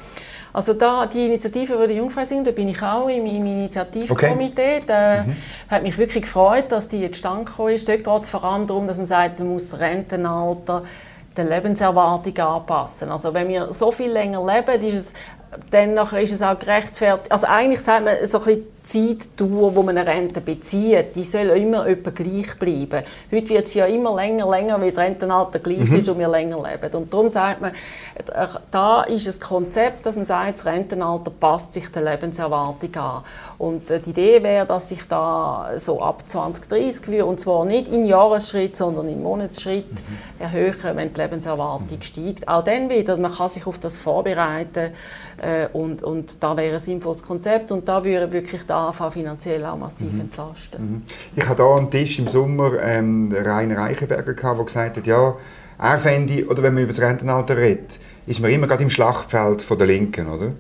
Also 0.54 0.74
da, 0.74 1.06
die 1.06 1.26
Initiative 1.28 1.78
für 1.78 1.88
die 1.88 1.94
Jungfreisinnigen, 1.94 2.46
da 2.46 2.52
bin 2.52 2.68
ich 2.68 2.82
auch 2.82 3.08
im, 3.08 3.26
im 3.26 3.46
Initiativkomitee. 3.46 4.78
Okay. 4.78 4.84
Da 4.86 5.24
mhm. 5.24 5.36
hat 5.70 5.84
mich 5.84 5.98
wirklich 5.98 6.24
gefreut, 6.24 6.66
dass 6.70 6.90
die 6.90 7.00
jetzt 7.00 7.18
stand 7.18 7.50
ist. 7.70 7.88
Dort 7.88 8.04
geht 8.04 8.22
es 8.24 8.30
vor 8.30 8.44
allem 8.44 8.68
darum, 8.68 8.86
dass 8.86 8.98
man 8.98 9.06
sagt, 9.06 9.40
man 9.40 9.50
muss 9.50 9.78
Rentenalter 9.78 10.84
der 11.38 11.46
Lebenserwartung 11.46 12.38
anpassen. 12.38 13.10
Also 13.10 13.34
wenn 13.34 13.48
wir 13.48 13.72
so 13.72 13.92
viel 13.92 14.12
länger 14.12 14.44
leben, 14.46 14.84
ist 14.84 14.96
es 14.96 15.14
dann 15.70 15.98
ist 15.98 16.32
es 16.32 16.42
auch 16.42 16.58
gerechtfertigt. 16.58 17.32
Also 17.32 17.48
eigentlich 17.48 17.82
sagt 17.82 18.06
man 18.06 18.26
so 18.26 18.40
ein 18.40 18.44
bisschen 18.46 18.66
Zeitdauer, 18.84 19.76
wo 19.76 19.84
man 19.84 19.96
eine 19.96 20.10
Rente 20.10 20.42
bezieht, 20.42 21.16
die 21.16 21.24
soll 21.24 21.48
immer 21.50 21.86
etwa 21.86 22.10
gleich 22.10 22.58
bleiben. 22.58 23.06
Heute 23.32 23.50
wird 23.50 23.68
es 23.68 23.76
ja 23.76 23.86
immer 23.86 24.16
länger, 24.16 24.50
länger, 24.50 24.82
weil 24.82 24.90
das 24.90 24.98
Rentenalter 24.98 25.60
gleich 25.60 25.88
mhm. 25.88 25.98
ist 25.98 26.10
und 26.10 26.18
wir 26.18 26.28
länger 26.28 26.58
leben. 26.68 26.96
Und 26.96 27.14
darum 27.14 27.30
sagt 27.30 27.62
man, 27.62 27.74
da 28.72 29.04
ist 29.04 29.28
das 29.28 29.40
Konzept, 29.40 30.06
dass 30.06 30.16
man 30.16 30.26
sagt, 30.26 30.56
das 30.56 30.66
Rentenalter 30.66 31.30
passt 31.30 31.74
sich 31.74 31.92
der 31.92 32.02
Lebenserwartung 32.02 32.96
an. 32.96 33.24
Und 33.60 33.92
äh, 33.92 34.00
die 34.00 34.10
Idee 34.12 34.42
wäre, 34.42 34.66
dass 34.66 34.90
sich 34.90 35.08
da 35.08 35.74
so 35.76 36.02
ab 36.02 36.28
2030 36.28 37.08
würde, 37.08 37.26
und 37.26 37.40
zwar 37.40 37.66
nicht 37.66 37.88
in 37.88 38.06
Jahresschritt, 38.06 38.76
sondern 38.76 39.08
in 39.10 39.22
Monatsschritt 39.22 39.92
mhm. 39.92 40.18
erhöhen, 40.40 40.96
wenn 40.96 41.14
die 41.14 41.22
Lebenserwartung 41.22 41.98
mhm. 41.98 42.02
steigt. 42.02 42.48
Auch 42.48 42.64
dann 42.64 42.90
wieder, 42.90 43.16
man 43.18 43.32
kann 43.32 43.48
sich 43.48 43.68
auf 43.68 43.78
das 43.78 44.00
vorbereiten 44.00 44.92
äh, 45.42 45.68
und, 45.74 46.04
und 46.04 46.42
da 46.44 46.56
wäre 46.56 46.74
ein 46.74 46.80
sinnvolles 46.80 47.24
Konzept 47.24 47.72
und 47.72 47.88
da 47.88 48.04
würde 48.04 48.32
wirklich 48.32 48.62
die 48.62 48.72
AV 48.72 49.12
finanziell 49.12 49.66
auch 49.66 49.78
massiv 49.78 50.14
mhm. 50.14 50.22
entlasten. 50.22 50.82
Mhm. 50.82 51.02
Ich 51.36 51.48
hatte 51.48 51.64
hier 51.64 51.78
am 51.78 51.90
Tisch 51.90 52.20
im 52.20 52.28
Sommer 52.28 52.74
ähm, 52.82 53.34
Rainer 53.34 53.78
Reichenberger, 53.78 54.34
gehabt, 54.34 54.58
der 54.60 54.66
gesagt 54.66 54.98
hat, 54.98 55.08
ja, 55.08 55.36
er 55.80 56.00
fände, 56.00 56.46
oder 56.46 56.62
wenn 56.62 56.76
man 56.76 56.84
über 56.84 56.94
das 56.94 57.02
Rentenalter 57.02 57.58
redet, 57.58 58.00
ist 58.28 58.40
man 58.40 58.52
immer 58.52 58.68
gerade 58.68 58.84
im 58.84 58.92
Schlachtfeld 58.92 59.64
von 59.64 59.80
der 59.80 59.88
Linken, 59.88 60.28
oder? 60.28 60.52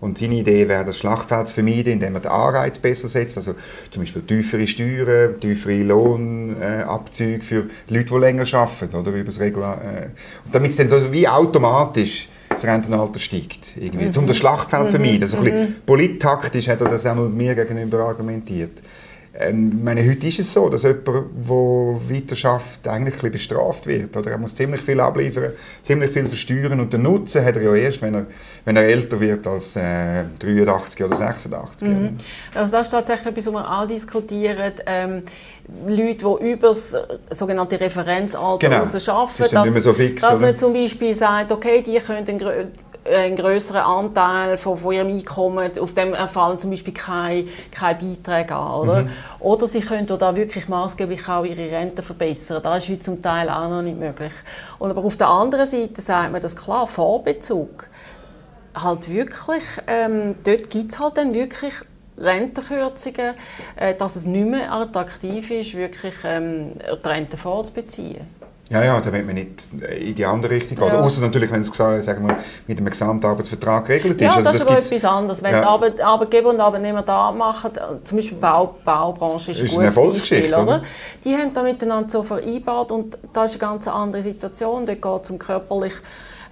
Und 0.00 0.18
seine 0.18 0.34
Idee 0.34 0.68
wäre, 0.68 0.84
das 0.84 0.98
Schlachtfeld 0.98 1.48
zu 1.48 1.54
vermeiden, 1.54 1.94
indem 1.94 2.12
man 2.14 2.22
den 2.22 2.30
Anreiz 2.30 2.78
besser 2.78 3.08
setzt. 3.08 3.36
Also 3.38 3.54
zum 3.90 4.02
Beispiel 4.02 4.22
tiefere 4.22 4.66
Steuern, 4.66 5.40
tiefere 5.40 5.82
Lohnabzüge 5.82 7.36
äh, 7.36 7.40
für 7.40 7.66
Leute, 7.88 8.04
die 8.04 8.18
länger 8.18 8.54
arbeiten. 8.54 8.94
Oder? 8.94 9.12
Über 9.12 9.24
das 9.24 9.40
Regula 9.40 9.74
äh, 9.76 10.08
damit 10.52 10.72
es 10.72 10.76
dann 10.76 10.88
so 10.88 11.12
wie 11.12 11.26
automatisch 11.26 12.28
das 12.56 12.64
Rentenalter 12.64 13.18
steigt. 13.18 13.76
Irgendwie. 13.76 14.06
Mhm. 14.06 14.16
Um 14.16 14.26
das 14.26 14.36
Schlachtfeld 14.36 14.86
zu 14.86 14.90
vermeiden. 14.90 15.22
Also 15.22 15.36
mhm. 15.36 15.42
ein 15.42 15.50
bisschen 15.52 15.68
mhm. 15.68 15.74
polittaktisch 15.86 16.68
hat 16.68 16.80
er 16.80 16.88
das 16.88 17.06
einmal 17.06 17.28
mir 17.28 17.54
gegenüber 17.54 18.00
argumentiert. 18.00 18.82
Ähm, 19.38 19.84
meine, 19.84 20.06
heute 20.08 20.26
ist 20.26 20.38
es 20.38 20.52
so, 20.52 20.68
dass 20.68 20.82
jemand, 20.82 21.06
der 21.06 21.14
weiter 21.14 22.36
schafft, 22.36 22.86
eigentlich 22.88 23.22
ein 23.22 23.30
bestraft 23.30 23.86
wird. 23.86 24.16
Oder 24.16 24.32
er 24.32 24.38
muss 24.38 24.54
ziemlich 24.54 24.80
viel 24.80 24.98
abliefern, 25.00 25.52
ziemlich 25.82 26.10
viel 26.10 26.26
versteuern 26.26 26.80
und 26.80 26.92
den 26.92 27.02
Nutzen 27.02 27.44
hat 27.44 27.56
er 27.56 27.62
ja 27.62 27.74
erst, 27.74 28.00
wenn 28.02 28.14
er, 28.14 28.26
wenn 28.64 28.76
er 28.76 28.84
älter 28.84 29.20
wird 29.20 29.46
als 29.46 29.76
äh, 29.76 30.24
83 30.38 31.04
oder 31.04 31.16
86. 31.16 31.88
Mhm. 31.88 32.16
Also 32.54 32.72
das 32.72 32.86
ist 32.86 32.90
tatsächlich 32.90 33.26
etwas, 33.26 33.46
was 33.46 33.52
wir 33.52 33.78
auch 33.78 33.86
diskutieren. 33.86 34.72
Ähm, 34.86 35.22
Leute, 35.86 36.36
die 36.40 36.52
über 36.52 36.68
das 36.68 36.96
sogenannte 37.30 37.78
Referenzalter 37.80 38.68
genau. 38.68 38.76
arbeiten, 38.82 39.74
dass, 39.74 39.82
so 39.82 39.92
fix, 39.92 40.22
dass 40.22 40.40
man 40.40 40.56
zum 40.56 40.72
Beispiel 40.72 41.12
sagt, 41.12 41.50
okay, 41.50 41.82
die 41.82 41.98
können 41.98 42.24
einen 43.08 43.36
größeren 43.36 43.82
Anteil 43.82 44.56
von, 44.56 44.76
von 44.76 44.92
ihrem 44.92 45.08
Einkommen, 45.08 45.78
auf 45.78 45.94
dem 45.94 46.14
fallen 46.14 46.58
zum 46.58 46.70
Beispiel 46.70 46.94
keine, 46.94 47.44
keine 47.70 47.98
Beiträge 47.98 48.54
an. 48.54 48.80
Oder? 48.80 49.02
Mhm. 49.02 49.10
oder 49.40 49.66
sie 49.66 49.80
können 49.80 50.06
da 50.06 50.36
wirklich 50.36 50.68
maßgeblich 50.68 51.28
auch 51.28 51.44
ihre 51.44 51.70
Rente 51.70 52.02
verbessern. 52.02 52.62
Das 52.62 52.84
ist 52.84 52.90
heute 52.90 53.00
zum 53.00 53.22
Teil 53.22 53.48
auch 53.48 53.68
noch 53.68 53.82
nicht 53.82 53.98
möglich. 53.98 54.32
Und 54.78 54.90
aber 54.90 55.04
auf 55.04 55.16
der 55.16 55.28
anderen 55.28 55.66
Seite 55.66 56.00
sagt 56.00 56.32
man, 56.32 56.40
dass 56.40 56.56
klar, 56.56 56.86
Vorbezug 56.86 57.88
halt 58.74 59.08
wirklich, 59.08 59.64
ähm, 59.86 60.34
dort 60.44 60.70
gibt 60.70 60.92
es 60.92 60.98
halt 60.98 61.16
dann 61.16 61.34
wirklich 61.34 61.74
Rentenkürzungen, 62.18 63.34
äh, 63.76 63.94
dass 63.94 64.16
es 64.16 64.26
nicht 64.26 64.46
mehr 64.46 64.72
attraktiv 64.72 65.50
ist, 65.50 65.74
wirklich 65.74 66.14
ähm, 66.24 66.72
die 66.78 67.08
Rente 67.08 67.36
vorzubeziehen. 67.36 68.26
Ja, 68.68 68.82
ja, 68.82 69.00
da 69.00 69.12
wird 69.12 69.24
man 69.24 69.36
nicht 69.36 69.62
in 69.96 70.14
die 70.16 70.24
andere 70.24 70.54
Richtung 70.54 70.76
gehen. 70.76 70.88
Ja. 70.88 71.00
Außer 71.00 71.20
natürlich, 71.20 71.52
wenn 71.52 71.60
es 71.60 71.68
sagen 71.68 72.26
wir, 72.26 72.38
mit 72.66 72.78
einem 72.78 72.90
Gesamtarbeitsvertrag 72.90 73.84
geregelt 73.86 74.20
ist. 74.20 74.22
Ja, 74.22 74.30
also 74.30 74.42
das, 74.42 74.52
das 74.52 74.56
ist 74.56 74.66
aber 74.66 74.78
etwas 74.78 75.04
anderes. 75.04 75.42
Wenn 75.42 75.52
ja. 75.52 76.04
Arbeitgeber 76.04 76.50
und 76.50 76.58
Arbeitnehmer 76.58 77.02
da 77.02 77.30
machen, 77.30 77.70
zum 78.02 78.18
Beispiel 78.18 78.38
Bau, 78.38 78.74
Baubranche 78.84 79.52
ist, 79.52 79.62
ist 79.62 79.78
ein 79.78 79.90
gutes 79.90 80.20
Beispiel, 80.20 80.52
oder? 80.52 80.62
oder? 80.62 80.82
Die 81.24 81.36
haben 81.36 81.54
da 81.54 81.62
miteinander 81.62 82.10
so 82.10 82.24
vereinbart 82.24 82.90
und 82.90 83.16
das 83.32 83.54
ist 83.54 83.62
eine 83.62 83.70
ganz 83.70 83.86
andere 83.86 84.22
Situation. 84.22 84.84
Dort 84.84 85.00
geht 85.00 85.22
es 85.22 85.30
um 85.30 85.38
körperlich 85.38 85.94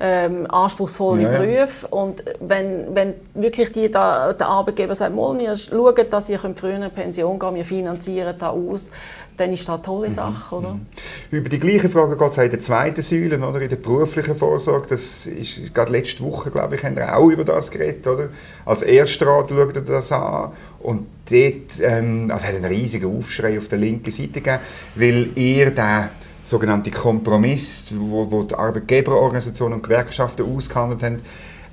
ähm, 0.00 0.46
anspruchsvolle 0.50 1.22
ja, 1.22 1.38
Berufe. 1.38 1.86
Und 1.88 2.24
wenn, 2.40 2.94
wenn 2.94 3.14
wirklich 3.34 3.72
die, 3.72 3.90
da, 3.90 4.32
der 4.32 4.48
Arbeitgeber 4.48 4.94
sagt, 4.94 5.14
wir 5.14 5.56
schauen, 5.56 6.10
dass 6.10 6.28
ihr 6.28 6.38
früher 6.38 6.76
in 6.76 6.90
Pension 6.90 7.38
gehen 7.38 7.54
wir 7.54 7.64
finanzieren 7.64 8.34
das 8.38 8.48
aus, 8.48 8.90
dann 9.36 9.52
ist 9.52 9.62
das 9.62 9.74
eine 9.74 9.82
tolle 9.82 10.08
mhm. 10.08 10.12
Sache. 10.12 10.54
Oder? 10.54 10.74
Mhm. 10.74 10.86
Über 11.30 11.48
die 11.48 11.58
gleiche 11.58 11.88
Frage 11.88 12.16
geht 12.16 12.30
es 12.30 12.38
in 12.38 12.50
der 12.50 12.60
zweiten 12.60 13.02
Säule, 13.02 13.38
oder? 13.38 13.60
in 13.60 13.68
der 13.68 13.76
beruflichen 13.76 14.36
Vorsorge. 14.36 14.86
Das 14.88 15.26
ist 15.26 15.74
gerade 15.74 15.92
letzte 15.92 16.22
Woche, 16.22 16.50
glaube 16.50 16.76
ich, 16.76 16.84
haben 16.84 16.96
wir 16.96 17.16
auch 17.16 17.28
über 17.28 17.44
das 17.44 17.70
geredet. 17.70 18.06
Oder? 18.06 18.28
Als 18.64 18.82
Erstrat 18.82 19.48
schaut 19.48 19.76
ihr 19.76 19.82
das 19.82 20.12
an. 20.12 20.52
Und 20.80 21.06
dort 21.30 21.80
ähm, 21.80 22.30
also 22.32 22.46
hat 22.46 22.54
einen 22.54 22.64
riesigen 22.66 23.16
Aufschrei 23.16 23.58
auf 23.58 23.68
der 23.68 23.78
linken 23.78 24.10
Seite 24.10 24.40
gegeben, 24.40 24.58
weil 24.94 25.28
ihr 25.34 25.70
den 25.70 26.08
sogenannte 26.44 26.90
Kompromiss, 26.90 27.92
wo, 27.96 28.30
wo 28.30 28.42
die 28.42 28.54
Arbeitgeberorganisationen 28.54 29.78
und 29.78 29.82
Gewerkschaften 29.82 30.44
ausgehandelt 30.44 31.02
haben, 31.02 31.22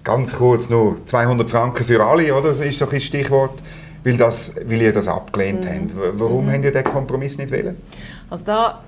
ganz 0.04 0.36
kurz 0.36 0.70
nur 0.70 1.06
200 1.06 1.50
Franken 1.50 1.86
für 1.86 2.04
alle, 2.04 2.34
oder? 2.34 2.50
Das 2.50 2.60
ist 2.60 2.78
so 2.78 2.90
ein 2.90 3.00
Stichwort, 3.00 3.62
weil, 4.04 4.18
das, 4.18 4.56
weil 4.66 4.82
ihr 4.82 4.94
das 4.94 5.08
abgelehnt 5.08 5.66
mhm. 5.66 5.70
habt. 5.70 6.20
Warum 6.20 6.46
mhm. 6.46 6.52
habt 6.52 6.64
ihr 6.64 6.72
diesen 6.72 6.86
Kompromiss 6.86 7.38
nicht 7.38 7.52
wollen? 7.52 7.76
Also 8.30 8.46
da 8.46 8.80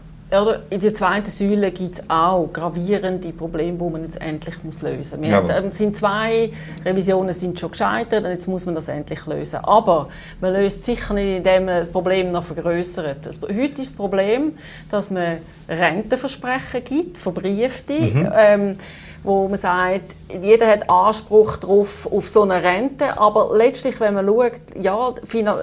oder 0.42 0.62
in 0.70 0.82
der 0.82 0.94
zweiten 0.94 1.30
Säule 1.30 1.72
gibt 1.72 1.96
es 1.96 2.10
auch 2.10 2.50
gravierende 2.52 3.32
Probleme, 3.32 3.78
die 3.78 3.90
man 3.90 4.04
jetzt 4.04 4.20
endlich 4.22 4.56
muss 4.64 4.82
lösen 4.82 5.22
muss. 5.22 5.30
Es 5.30 5.78
sind 5.78 5.96
zwei 5.96 6.52
Revisionen 6.84 7.34
sind 7.34 7.60
schon 7.60 7.72
gescheitert 7.72 8.24
und 8.26 8.32
jetzt 8.32 8.48
muss 8.48 8.66
man 8.66 8.76
das 8.76 8.88
endlich 8.88 9.26
lösen. 9.26 9.60
Aber 9.64 10.10
man 10.42 10.54
löst 10.54 10.84
sicher 10.84 11.14
nicht, 11.14 11.38
indem 11.38 11.66
man 11.66 11.78
das 11.78 11.90
Problem 11.92 12.32
noch 12.32 12.44
vergrößert. 12.44 13.30
Heute 13.42 13.82
ist 13.82 13.92
das 13.92 13.94
Problem, 13.94 14.54
dass 14.90 15.12
man 15.12 15.38
Rentenversprechen 15.70 16.84
gibt, 16.84 17.18
verbriefte. 17.18 17.94
Mhm. 17.94 18.32
Ähm, 18.36 18.78
wo 19.24 19.48
man 19.48 19.58
sagt, 19.58 20.16
jeder 20.42 20.68
hat 20.68 20.90
Anspruch 20.90 21.58
darauf, 21.58 22.12
auf 22.12 22.28
so 22.28 22.42
eine 22.42 22.62
Rente, 22.62 23.18
aber 23.18 23.56
letztlich, 23.56 24.00
wenn 24.00 24.16
man 24.16 24.28
schaut, 24.28 24.54
ja, 24.80 25.14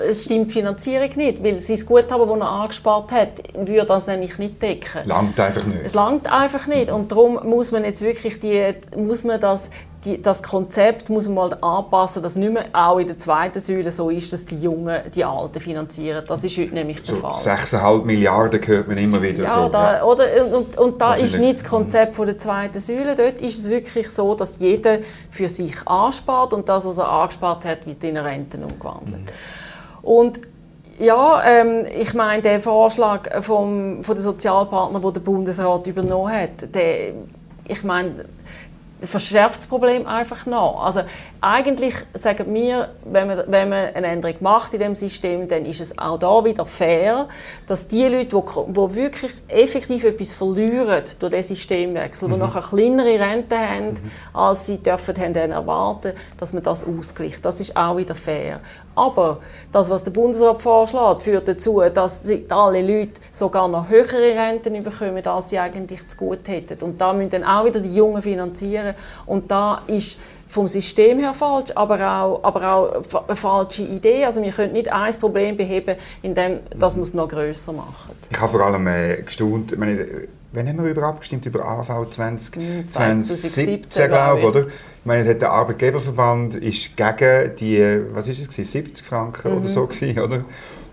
es 0.08 0.24
stimmt 0.24 0.48
die 0.48 0.52
Finanzierung 0.54 1.10
nicht, 1.16 1.44
weil 1.44 1.60
sein 1.60 1.84
Guthaben, 1.84 2.28
das 2.28 2.38
er 2.38 2.50
angespart 2.50 3.12
hat, 3.12 3.28
würde 3.54 3.86
das 3.86 4.06
nämlich 4.06 4.38
nicht 4.38 4.62
decken. 4.62 5.06
Langt 5.06 5.38
einfach 5.38 5.64
nicht. 5.64 5.80
Es 5.84 5.94
langt 5.94 6.30
einfach 6.32 6.66
nicht 6.66 6.90
und 6.90 7.12
darum 7.12 7.38
muss 7.44 7.72
man 7.72 7.84
jetzt 7.84 8.00
wirklich 8.00 8.40
die, 8.40 8.74
muss 8.96 9.24
man 9.24 9.40
das 9.40 9.68
die, 10.04 10.22
das 10.22 10.42
Konzept 10.42 11.10
muss 11.10 11.26
man 11.28 11.50
mal 11.50 11.58
anpassen, 11.60 12.22
dass 12.22 12.34
nicht 12.34 12.52
mehr 12.52 12.64
auch 12.72 12.98
in 12.98 13.06
der 13.06 13.18
zweiten 13.18 13.58
Säule 13.58 13.90
so 13.90 14.08
ist, 14.08 14.32
dass 14.32 14.46
die 14.46 14.58
Jungen 14.58 14.98
die 15.14 15.24
Alten 15.24 15.60
finanzieren. 15.60 16.24
Das 16.26 16.42
ist 16.42 16.56
heute 16.56 16.72
nämlich 16.72 17.02
der 17.02 17.16
so 17.16 17.20
Fall. 17.20 17.32
6,5 17.32 18.04
Milliarden 18.04 18.66
hört 18.66 18.88
man 18.88 18.96
immer 18.96 19.20
wieder 19.20 19.44
ja, 19.44 19.54
so. 19.54 19.68
Da, 19.68 19.98
ja. 19.98 20.02
Oder, 20.04 20.46
und, 20.56 20.78
und 20.78 21.00
da 21.00 21.14
ist 21.14 21.38
nicht 21.38 21.58
das 21.58 21.64
Konzept 21.64 22.14
von 22.14 22.26
der 22.26 22.38
zweiten 22.38 22.78
Säule. 22.78 23.14
Dort 23.14 23.42
ist 23.42 23.58
es 23.58 23.68
wirklich 23.68 24.08
so, 24.08 24.34
dass 24.34 24.58
jeder 24.58 25.00
für 25.28 25.48
sich 25.48 25.86
anspart 25.86 26.54
und 26.54 26.66
das, 26.68 26.86
was 26.86 26.96
er 26.96 27.08
angespart 27.08 27.66
hat, 27.66 27.86
wird 27.86 28.02
in 28.02 28.16
Renten 28.16 28.64
umgewandelt. 28.64 29.20
Mhm. 29.20 29.28
Und 30.02 30.40
ja, 30.98 31.42
ähm, 31.44 31.84
ich 31.98 32.14
meine, 32.14 32.42
der 32.42 32.60
Vorschlag 32.60 33.42
vom, 33.42 34.02
von 34.02 34.16
den 34.16 34.22
Sozialpartnern, 34.22 35.02
den 35.02 35.12
der 35.12 35.20
Bundesrat 35.20 35.86
übernommen 35.86 36.32
hat, 36.32 36.74
der, 36.74 37.12
ich 37.68 37.84
meine, 37.84 38.26
verschärft 39.02 39.58
das 39.58 39.66
Problem 39.66 40.06
einfach 40.06 40.46
noch. 40.46 40.84
Also 40.84 41.02
eigentlich 41.40 41.94
sagen 42.14 42.52
wir, 42.52 42.90
wenn 43.04 43.26
man, 43.26 43.44
wenn 43.46 43.68
man 43.68 43.94
eine 43.94 44.06
Änderung 44.06 44.36
macht 44.40 44.74
in 44.74 44.80
dem 44.80 44.94
System, 44.94 45.48
dann 45.48 45.64
ist 45.64 45.80
es 45.80 45.96
auch 45.96 46.18
da 46.18 46.44
wieder 46.44 46.66
fair, 46.66 47.28
dass 47.66 47.88
die 47.88 48.06
Leute, 48.06 48.36
die, 48.36 48.72
die 48.72 48.94
wirklich 48.94 49.32
effektiv 49.48 50.04
etwas 50.04 50.32
verlieren 50.32 51.02
durch 51.18 51.32
den 51.32 51.42
Systemwechsel, 51.42 52.28
mhm. 52.28 52.32
die 52.34 52.38
nachher 52.38 52.62
kleinere 52.62 53.20
Rente 53.20 53.58
haben, 53.58 53.88
mhm. 53.88 54.10
als 54.34 54.66
sie 54.66 54.78
dürfen 54.78 55.16
haben 55.16 55.34
erwarten, 55.34 56.12
dass 56.38 56.52
man 56.52 56.62
das 56.62 56.84
ausgleicht. 56.84 57.44
Das 57.44 57.60
ist 57.60 57.76
auch 57.76 57.96
wieder 57.96 58.14
fair. 58.14 58.60
Aber 58.94 59.38
das, 59.72 59.88
was 59.88 60.02
der 60.02 60.10
Bundesrat 60.10 60.60
vorschlägt, 60.60 61.22
führt 61.22 61.48
dazu, 61.48 61.80
dass 61.94 62.30
alle 62.50 62.82
Leute 62.82 63.20
sogar 63.32 63.68
noch 63.68 63.88
höhere 63.88 64.36
Renten 64.36 64.82
bekommen, 64.82 65.26
als 65.26 65.50
sie 65.50 65.58
eigentlich 65.58 66.06
zu 66.08 66.16
gut 66.18 66.46
hätten. 66.46 66.84
Und 66.84 67.00
da 67.00 67.12
müssen 67.12 67.30
dann 67.30 67.44
auch 67.44 67.64
wieder 67.64 67.80
die 67.80 67.94
Jungen 67.94 68.20
finanzieren. 68.20 68.89
Und 69.26 69.50
da 69.50 69.82
ist 69.86 70.18
vom 70.50 70.66
System 70.66 71.20
her 71.20 71.32
falsch, 71.32 71.70
aber 71.74 72.00
auch, 72.00 72.40
aber 72.42 72.74
auch 72.74 73.24
eine 73.28 73.36
falsche 73.36 73.82
Idee. 73.82 74.24
Also 74.24 74.42
wir 74.42 74.50
können 74.50 74.72
nicht 74.72 74.92
ein 74.92 75.14
Problem 75.14 75.56
beheben, 75.56 75.96
indem 76.22 76.58
dass 76.76 76.96
wir 76.96 77.02
es 77.02 77.14
noch 77.14 77.28
grösser 77.28 77.72
machen. 77.72 78.16
Ich 78.30 78.40
habe 78.40 78.50
vor 78.50 78.66
allem 78.66 78.86
äh, 78.88 79.22
gestaunt, 79.22 79.78
meine, 79.78 80.28
wann 80.52 80.68
haben 80.68 80.82
wir 80.82 80.90
über 80.90 81.04
abgestimmt? 81.04 81.46
Über 81.46 81.64
AV 81.64 82.10
20, 82.10 82.88
2017, 82.88 84.08
glaube 84.08 84.40
ich, 84.40 84.46
oder? 84.46 84.66
Ich 84.66 85.06
meine, 85.06 85.34
der 85.34 85.50
Arbeitgeberverband 85.50 86.56
ist 86.56 86.96
gegen 86.96 87.56
die, 87.56 88.02
was 88.12 88.28
ist 88.28 88.58
es, 88.58 88.70
70 88.72 89.06
Franken 89.06 89.52
mhm. 89.52 89.58
oder 89.58 89.68
so 89.68 89.86
gewesen, 89.86 90.18
oder? 90.20 90.44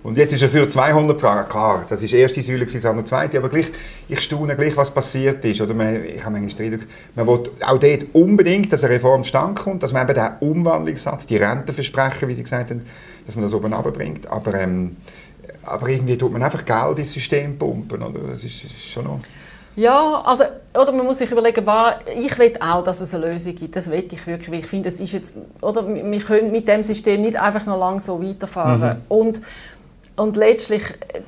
Und 0.07 0.17
jetzt 0.17 0.31
ist 0.31 0.41
er 0.41 0.47
für 0.47 0.69
200 0.69 1.19
Franken, 1.19 1.49
klar, 1.49 1.81
das 1.81 2.01
war 2.01 2.07
die 2.07 2.15
erste 2.15 2.41
Säule, 2.41 2.65
das 2.65 2.85
andere 2.85 3.03
zweite, 3.03 3.39
aber 3.39 3.49
gleich, 3.49 3.65
ich 4.07 4.21
staune 4.21 4.55
gleich, 4.55 4.77
was 4.77 4.89
passiert 4.89 5.43
ist. 5.43 5.59
Oder 5.59 5.73
man, 5.73 6.05
ich 6.05 6.23
habe 6.23 6.31
manchmal 6.31 6.49
Streit, 6.49 6.79
man 7.13 7.27
will 7.27 7.49
auch 7.59 7.77
dort 7.77 8.05
unbedingt, 8.13 8.71
dass 8.71 8.85
eine 8.85 8.93
Reform 8.93 9.23
zustande 9.23 9.61
kommt, 9.61 9.83
dass 9.83 9.91
man 9.91 10.07
eben 10.07 10.17
den 10.17 10.49
Umwandlungssatz, 10.49 11.27
die 11.27 11.35
Rentenversprechen, 11.35 12.29
wie 12.29 12.35
Sie 12.35 12.43
gesagt 12.43 12.69
haben, 12.69 12.85
dass 13.25 13.35
man 13.35 13.43
das 13.43 13.53
oben 13.53 13.73
runterbringt. 13.73 14.31
Aber, 14.31 14.53
ähm, 14.53 14.95
aber 15.63 15.89
irgendwie 15.89 16.17
tut 16.17 16.31
man 16.31 16.41
einfach 16.41 16.63
Geld 16.63 16.99
ins 16.99 17.11
System 17.11 17.57
pumpen, 17.57 18.01
oder? 18.01 18.19
Das 18.31 18.45
ist, 18.45 18.63
ist 18.63 18.89
schon 18.89 19.03
noch... 19.03 19.19
Ja, 19.75 20.21
also, 20.25 20.45
oder 20.73 20.91
man 20.91 21.05
muss 21.05 21.19
sich 21.19 21.29
überlegen, 21.29 21.63
war, 21.65 21.99
ich 22.17 22.39
will 22.39 22.53
auch, 22.59 22.83
dass 22.83 22.99
es 22.99 23.13
eine 23.13 23.27
Lösung 23.27 23.53
gibt. 23.53 23.75
Das 23.75 23.91
will 23.91 24.07
ich 24.09 24.25
wirklich. 24.25 24.61
Ich 24.61 24.67
finde, 24.67 24.89
es 24.89 24.99
ist 24.99 25.13
jetzt, 25.13 25.35
oder 25.61 25.87
wir 25.87 26.19
können 26.19 26.51
mit 26.51 26.67
dem 26.67 26.81
System 26.81 27.21
nicht 27.21 27.35
einfach 27.35 27.63
noch 27.67 27.77
lange 27.77 27.99
so 27.99 28.19
weiterfahren. 28.23 28.81
Mhm. 28.81 29.01
Und 29.07 29.41
und 30.17 30.35
letztlich, 30.35 30.83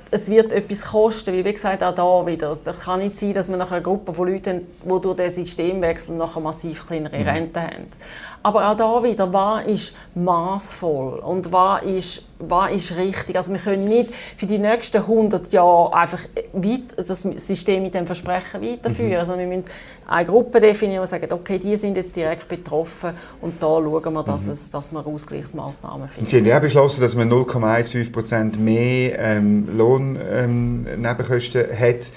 es 0.10 0.30
wird 0.30 0.52
etwas 0.52 0.84
kosten, 0.84 1.34
wie 1.34 1.54
gesagt, 1.54 1.84
auch 1.84 1.94
da 1.94 2.26
wieder. 2.26 2.50
Es 2.50 2.64
kann 2.64 3.00
nicht 3.00 3.18
sein, 3.18 3.34
dass 3.34 3.48
wir 3.48 3.56
nachher 3.56 3.76
eine 3.76 3.84
Gruppe 3.84 4.16
von 4.16 4.28
Leuten 4.28 4.50
haben, 4.50 4.66
die 4.84 5.02
durch 5.02 5.16
den 5.16 5.30
Systemwechsel 5.30 6.16
nachher 6.16 6.40
massiv 6.40 6.88
kleinere 6.88 7.20
mhm. 7.20 7.28
Renten 7.28 7.62
haben. 7.62 7.88
Aber 8.42 8.70
auch 8.70 8.78
da 8.78 9.04
wieder, 9.04 9.32
was 9.34 9.66
ist 9.66 9.96
maßvoll 10.16 11.20
und 11.20 11.52
was 11.52 11.84
ist, 11.84 12.24
was 12.40 12.72
ist 12.72 12.96
richtig? 12.96 13.36
Also 13.36 13.52
wir 13.52 13.60
können 13.60 13.86
nicht 13.86 14.14
für 14.38 14.46
die 14.46 14.58
nächsten 14.58 14.98
100 14.98 15.52
Jahre 15.52 15.94
einfach 15.94 16.22
weit, 16.54 17.08
das 17.08 17.22
System 17.22 17.84
mit 17.84 17.94
dem 17.94 18.06
Versprechen 18.06 18.62
weiterführen. 18.62 19.12
Mhm. 19.12 19.18
Also 19.18 19.38
wir 19.38 19.46
müssen 19.46 19.66
eine 20.08 20.26
Gruppe 20.26 20.62
definieren 20.62 21.02
und 21.02 21.08
sagen, 21.08 21.32
okay, 21.32 21.60
die 21.60 21.76
sind 21.76 21.98
jetzt 21.98 22.16
direkt 22.16 22.48
betroffen 22.48 23.12
und 23.42 23.62
da 23.62 23.68
schauen 23.68 24.14
wir, 24.14 24.24
dass, 24.24 24.46
mhm. 24.46 24.52
es, 24.52 24.72
dass 24.72 24.92
wir 24.92 25.06
Ausgleichsmaßnahmen 25.06 26.08
finden. 26.08 26.30
Sie 26.30 26.38
haben 26.38 26.46
ja 26.46 26.60
beschlossen, 26.60 27.02
dass 27.02 27.16
man 27.16 27.30
0,15% 27.30 28.58
mehr 28.58 29.20
ähm, 29.20 29.68
Lohnnebenkosten 29.78 31.72
ähm, 31.72 31.80
hat 31.80 32.12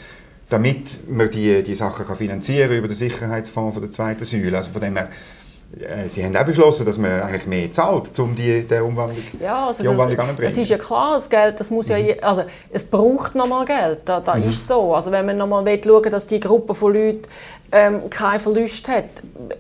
damit 0.53 1.09
man 1.09 1.31
die, 1.31 1.63
die 1.63 1.75
Sachen 1.75 2.07
kann 2.07 2.17
finanzieren 2.17 2.71
über 2.73 2.87
den 2.87 2.97
Sicherheitsfonds 2.97 3.73
von 3.75 3.83
der 3.83 3.91
zweiten 3.91 4.27
Säule. 4.27 4.59
Also 4.59 4.71
von 4.71 4.83
dem 4.83 4.97
her 4.97 5.09
Sie 6.07 6.23
haben 6.25 6.37
auch 6.37 6.45
beschlossen, 6.45 6.85
dass 6.85 6.99
man 6.99 7.23
eigentlich 7.23 7.47
mehr 7.47 7.73
zahlt, 7.73 8.19
um 8.19 8.35
die, 8.35 8.63
die 8.63 8.75
Umwandlung, 8.75 9.25
ja, 9.41 9.69
also 9.69 9.83
die 9.83 9.89
Umwandlung 9.89 10.19
das, 10.19 10.29
anzubringen. 10.29 10.53
Es 10.53 10.59
ist 10.59 10.69
ja 10.69 10.77
klar, 10.77 11.15
das 11.15 11.31
Geld, 11.31 11.59
das 11.61 11.71
muss 11.71 11.89
mhm. 11.89 11.97
ja, 11.97 12.15
also 12.21 12.45
es 12.71 12.85
braucht 12.85 13.35
nochmal 13.35 13.65
Geld, 13.65 14.01
das, 14.05 14.23
das 14.23 14.39
mhm. 14.39 14.49
ist 14.49 14.69
so. 14.69 14.95
Also 14.95 15.11
wenn 15.11 15.25
man 15.25 15.37
nochmal 15.37 15.65
schauen 15.83 16.11
dass 16.11 16.27
die 16.27 16.41
Gruppe 16.41 16.75
von 16.75 16.93
Leuten 16.93 17.23
ähm, 17.73 18.11
keinen 18.11 18.39
Verlust 18.39 18.87
hat, 18.89 19.05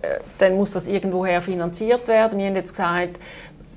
äh, 0.03 0.18
dann 0.38 0.57
muss 0.57 0.72
das 0.72 0.87
irgendwoher 0.87 1.40
finanziert 1.40 2.07
werden. 2.09 2.38
Wir 2.38 2.48
haben 2.48 2.57
jetzt 2.57 2.72
gesagt, 2.72 3.16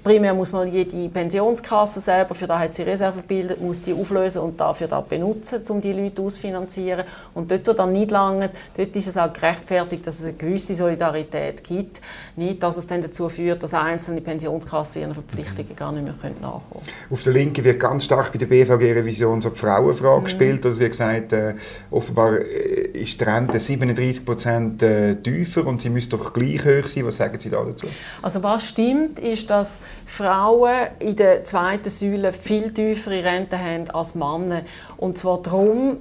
primär 0.06 0.36
muss 0.36 0.52
man 0.52 0.72
jede 0.72 1.10
Pensionskasse 1.10 2.00
selber, 2.00 2.36
für 2.36 2.46
da 2.46 2.60
hat 2.60 2.76
sie 2.76 2.84
Reserve 2.84 3.22
gebildet, 3.22 3.60
muss 3.60 3.82
die 3.82 3.91
auflösen 3.91 4.44
und 4.44 4.60
dafür 4.60 4.88
da 4.88 5.02
benutzen, 5.02 5.62
um 5.70 5.82
die 5.82 5.91
Leute 5.91 6.22
auszufinanzieren. 6.22 7.06
Und 7.34 7.50
dort, 7.50 7.68
wo 7.68 7.74
dann 7.74 7.91
nicht 7.91 8.12
lange, 8.12 8.52
dort 8.78 8.96
ist 8.96 9.08
es 9.08 9.18
auch 9.18 9.34
gerechtfertigt, 9.34 10.06
dass 10.06 10.20
es 10.20 10.26
eine 10.26 10.34
gewisse 10.34 10.76
Solidarität 10.76 11.63
gibt. 11.63 12.02
Nicht, 12.36 12.62
dass 12.62 12.78
es 12.78 12.86
dann 12.86 13.02
dazu 13.02 13.30
führt, 13.30 13.63
dass 13.63 13.74
einzelne 13.74 14.22
Pensionskassen 14.22 15.02
ihren 15.02 15.13
Verpflichtungen 15.15 15.76
gar 15.76 15.91
nicht 15.91 16.04
mehr 16.04 16.13
nachkommen 16.39 16.86
können. 16.86 17.12
Auf 17.12 17.24
der 17.24 17.34
Linken 17.34 17.63
wird 17.63 17.80
ganz 17.80 18.06
stark 18.06 18.32
bei 18.32 18.38
der 18.38 18.46
BVG-Revision 18.46 19.41
so 19.41 19.50
die 19.50 19.58
Frauenfrage 19.58 20.20
mhm. 20.20 20.24
gespielt. 20.24 20.65
Also 20.65 20.82
wie 20.82 20.88
gesagt, 20.88 21.34
äh, 21.34 21.56
offenbar 21.89 22.39
äh, 22.41 22.85
ist 22.96 23.20
die 23.20 23.24
Rente 23.24 23.60
37 23.60 24.26
Prozent 24.26 24.82
äh, 24.84 25.16
tiefer 25.16 25.66
und 25.66 25.82
sie 25.82 25.90
müsste 25.90 26.18
doch 26.18 26.34
gleich 26.34 26.64
hoch 26.64 26.88
sein. 26.88 27.06
Was 27.06 27.18
sagen 27.18 27.38
Sie 27.40 27.50
da 27.50 27.64
dazu? 27.64 27.88
Also 28.22 28.42
was 28.44 28.68
stimmt, 28.68 29.20
ist, 29.20 29.50
dass 29.50 29.80
Frauen 30.06 30.88
in 31.00 31.16
der 31.16 31.44
zweiten 31.44 31.90
Säule 31.90 32.34
viel 32.34 32.72
tiefere 32.72 33.24
Renten 33.24 33.60
haben 33.60 33.90
als 33.92 34.16
Männer. 34.16 34.62
Und 34.98 35.18
zwar 35.18 35.42
darum, 35.42 35.98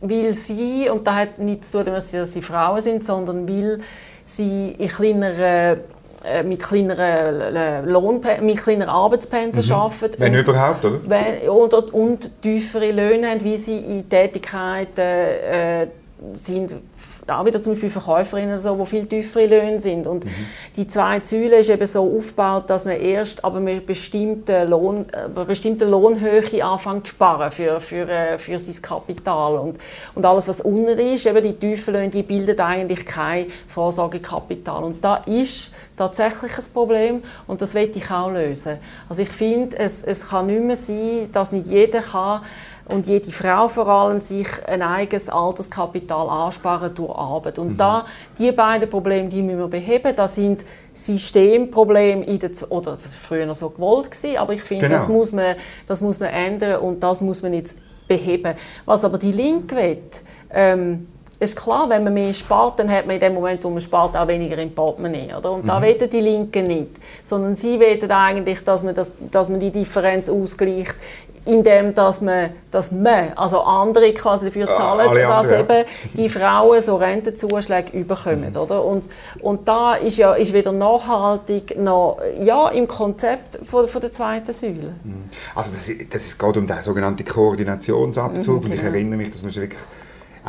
weil 0.00 0.34
sie, 0.34 0.88
und 0.88 1.06
das 1.06 1.14
hat 1.14 1.38
nicht 1.38 1.64
zu 1.64 1.84
tun, 1.84 1.94
dass 1.94 2.10
sie 2.10 2.42
Frauen 2.42 2.80
sind, 2.80 3.04
sondern 3.04 3.48
weil 3.48 3.80
sie 4.24 4.70
in 4.78 4.88
kleineren 4.88 5.80
äh, 6.22 6.42
mit 6.42 6.62
kleineren, 6.62 7.56
äh, 7.56 7.80
Lohn, 7.80 8.20
mit 8.42 8.58
kleineren 8.58 8.90
Arbeitspensen 8.90 9.64
mhm. 9.64 9.72
arbeiten. 9.72 10.14
Wenn 10.18 10.34
und, 10.34 10.40
überhaupt, 10.40 10.84
oder? 10.84 10.98
Wenn, 11.06 11.48
und, 11.48 11.72
und 11.72 12.42
tiefere 12.42 12.92
Löhne 12.92 13.30
haben, 13.30 13.42
wie 13.42 13.56
sie 13.56 13.78
in 13.78 14.06
Tätigkeiten 14.06 15.00
äh, 15.00 15.86
sind 16.32 16.74
auch 17.28 17.46
wieder 17.46 17.62
zum 17.62 17.72
Beispiel 17.72 17.90
Verkäuferinnen 17.90 18.58
so, 18.58 18.76
die 18.76 18.86
viel 18.86 19.06
tiefere 19.06 19.46
Löhne 19.46 19.80
sind. 19.80 20.06
Und 20.06 20.24
mhm. 20.24 20.30
die 20.76 20.86
zwei 20.86 21.20
Säule 21.22 21.58
ist 21.58 21.70
eben 21.70 21.86
so 21.86 22.16
aufgebaut, 22.16 22.68
dass 22.68 22.84
man 22.84 22.96
erst 22.96 23.44
aber 23.44 23.60
mit 23.60 23.86
bestimmter 23.86 24.64
Lohn, 24.64 25.06
äh, 25.12 25.44
bestimmte 25.44 25.84
Lohnhöhe 25.86 26.64
anfängt 26.64 27.06
zu 27.06 27.14
sparen 27.14 27.50
für, 27.50 27.80
für, 27.80 28.08
äh, 28.08 28.38
für 28.38 28.58
sein 28.58 28.82
Kapital. 28.82 29.58
Und, 29.58 29.78
und 30.14 30.24
alles, 30.24 30.48
was 30.48 30.60
unten 30.60 30.98
ist, 30.98 31.26
eben 31.26 31.42
die 31.42 31.54
tiefen 31.54 31.94
Löhne, 31.94 32.08
die 32.08 32.22
bilden 32.22 32.58
eigentlich 32.60 33.06
kein 33.06 33.46
Vorsorgekapital. 33.66 34.84
Und 34.84 35.04
da 35.04 35.16
ist 35.16 35.72
tatsächlich 35.96 36.56
ein 36.56 36.64
Problem 36.72 37.22
und 37.46 37.60
das 37.60 37.74
will 37.74 37.90
ich 37.94 38.10
auch 38.10 38.30
lösen. 38.30 38.78
Also 39.08 39.22
ich 39.22 39.28
finde, 39.28 39.78
es, 39.78 40.02
es 40.02 40.28
kann 40.28 40.46
nicht 40.46 40.62
mehr 40.62 40.76
sein, 40.76 41.28
dass 41.32 41.52
nicht 41.52 41.66
jeder 41.66 42.00
kann 42.00 42.42
und 42.92 43.06
jede 43.06 43.30
Frau 43.30 43.68
vor 43.68 43.88
allem 43.88 44.18
sich 44.18 44.48
ein 44.66 44.82
eigenes 44.82 45.28
Alterskapital 45.28 46.28
ansparen 46.28 46.94
durch 46.94 47.16
Arbeit. 47.16 47.58
Und 47.58 47.70
mhm. 47.70 47.76
da, 47.76 48.04
die 48.38 48.52
beiden 48.52 48.88
Probleme, 48.88 49.28
die 49.28 49.42
müssen 49.42 49.58
wir 49.58 49.68
beheben. 49.68 50.14
Das 50.16 50.34
sind 50.34 50.64
Systemprobleme, 50.92 52.24
in 52.24 52.38
der, 52.38 52.50
oder 52.68 52.98
früher 52.98 53.46
noch 53.46 53.54
so 53.54 53.70
gewollt 53.70 54.10
gewesen, 54.10 54.36
aber 54.36 54.52
ich 54.52 54.62
finde, 54.62 54.86
genau. 54.86 54.98
das, 54.98 55.08
muss 55.08 55.32
man, 55.32 55.56
das 55.86 56.00
muss 56.00 56.20
man 56.20 56.30
ändern 56.30 56.80
und 56.80 57.00
das 57.02 57.20
muss 57.20 57.42
man 57.42 57.52
jetzt 57.54 57.78
beheben. 58.08 58.54
Was 58.84 59.04
aber 59.04 59.18
die 59.18 59.32
Linke 59.32 59.76
will, 59.76 59.98
ähm, 60.52 61.06
ist 61.40 61.56
klar, 61.56 61.88
wenn 61.88 62.04
man 62.04 62.12
mehr 62.12 62.34
spart, 62.34 62.78
dann 62.78 62.90
hat 62.90 63.06
man 63.06 63.14
in 63.14 63.20
dem 63.20 63.32
Moment, 63.32 63.64
wo 63.64 63.70
man 63.70 63.80
spart, 63.80 64.14
auch 64.14 64.28
weniger 64.28 64.58
im 64.58 64.74
Portemonnaie. 64.74 65.32
Oder? 65.34 65.52
Und 65.52 65.64
mhm. 65.64 65.68
da 65.68 65.80
wollen 65.80 66.10
die 66.10 66.20
Linken 66.20 66.64
nicht. 66.64 66.90
Sondern 67.24 67.56
sie 67.56 67.80
wollen 67.80 68.10
eigentlich, 68.10 68.62
dass 68.62 68.82
man, 68.82 68.94
das, 68.94 69.10
dass 69.30 69.48
man 69.48 69.58
die 69.58 69.70
Differenz 69.70 70.28
ausgleicht, 70.28 70.94
indem 71.44 71.94
dass 71.94 72.20
man, 72.20 72.50
dass 72.70 72.92
man, 72.92 73.32
also 73.34 73.62
andere 73.62 74.12
quasi 74.12 74.46
dafür 74.46 74.66
zahlen, 74.74 75.08
ah, 75.08 75.14
dass 75.14 75.50
andere, 75.50 75.60
eben 75.60 75.88
die 76.14 76.28
Frauen 76.28 76.80
so 76.80 76.96
Rentenzuschläge 76.96 77.96
überkommen. 77.96 78.50
Mhm. 78.50 78.56
Oder? 78.56 78.84
Und, 78.84 79.04
und 79.40 79.66
da 79.66 79.94
ist 79.94 80.18
ja 80.18 80.34
ist 80.34 80.52
wieder 80.52 80.72
nachhaltig 80.72 81.78
noch, 81.78 82.18
ja, 82.38 82.68
im 82.68 82.86
Konzept 82.86 83.58
von, 83.64 83.88
von 83.88 84.00
der 84.00 84.12
zweiten 84.12 84.52
Säule. 84.52 84.94
Mhm. 85.02 85.24
Also 85.54 85.72
das, 85.74 85.90
das 86.10 86.38
geht 86.38 86.56
um 86.56 86.66
den 86.66 86.82
sogenannten 86.82 87.24
Koordinationsabzug 87.24 88.46
mhm, 88.46 88.64
und 88.64 88.74
ich 88.74 88.80
genau. 88.80 88.92
erinnere 88.92 89.16
mich, 89.16 89.30
dass 89.30 89.42
man 89.42 89.54
wirklich 89.54 89.78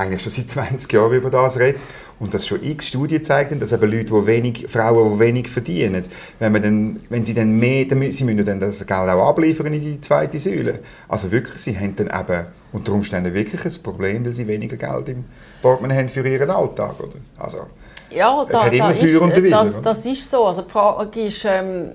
eigentlich 0.02 0.22
schon 0.22 0.32
seit 0.32 0.50
20 0.50 0.92
Jahren 0.92 1.14
über 1.14 1.30
das 1.30 1.58
redet 1.60 1.82
und 2.20 2.34
das 2.34 2.46
schon 2.46 2.64
x 2.64 2.88
Studien 2.88 3.24
zeigen, 3.24 3.60
dass 3.60 3.72
eben 3.72 3.90
Leute, 3.90 4.06
die 4.06 4.26
wenig, 4.28 4.68
Frauen, 4.70 5.14
die 5.14 5.20
wenig 5.20 5.50
verdienen, 5.50 6.06
wenn, 6.40 6.52
man 6.52 6.62
dann, 6.62 7.00
wenn 7.10 7.24
sie 7.24 7.34
dann 7.34 7.58
mehr, 7.58 7.86
dann, 7.86 8.12
sie 8.12 8.24
müssen 8.24 8.46
dann 8.46 8.60
das 8.60 8.80
Geld 8.80 8.92
auch 8.92 9.30
abliefern 9.30 9.74
in 9.74 9.82
die 9.82 10.02
zweite 10.02 10.40
Säule. 10.40 10.80
Also 11.08 11.32
wirklich, 11.32 11.62
sie 11.62 11.78
haben 11.78 11.96
dann 11.96 12.08
eben 12.08 12.46
unter 12.74 12.94
Umständen 12.94 13.34
wirklich 13.34 13.66
ein 13.66 13.84
Problem, 13.84 14.26
weil 14.26 14.34
sie 14.34 14.48
weniger 14.48 14.78
Geld 14.78 15.10
im 15.10 15.26
Portemonnaie 15.62 15.98
haben 15.98 16.10
für 16.10 16.28
ihren 16.28 16.50
Alltag, 16.50 17.00
oder? 17.00 17.16
Also, 17.38 17.66
ja, 18.12 18.46
da, 18.46 18.54
es 18.54 18.64
hat 18.64 18.74
immer 18.74 18.94
da 18.94 19.00
ist, 19.00 19.18
und 19.18 19.52
das, 19.52 19.82
das 19.82 20.06
ist 20.06 20.30
so. 20.30 20.46
Also 20.46 20.64
die 20.64 20.70
Frage 20.70 21.22
ist, 21.22 21.46
ähm, 21.46 21.92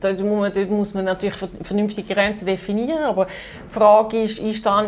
dort 0.00 0.20
muss, 0.20 0.40
man, 0.40 0.52
dort 0.52 0.70
muss 0.70 0.94
man 0.94 1.04
natürlich 1.04 1.36
vernünftige 1.62 2.14
Grenzen 2.14 2.46
definieren, 2.46 3.04
aber 3.04 3.26
die 3.26 3.74
Frage 3.74 4.22
ist, 4.22 4.38
ist 4.38 4.64
da 4.64 4.86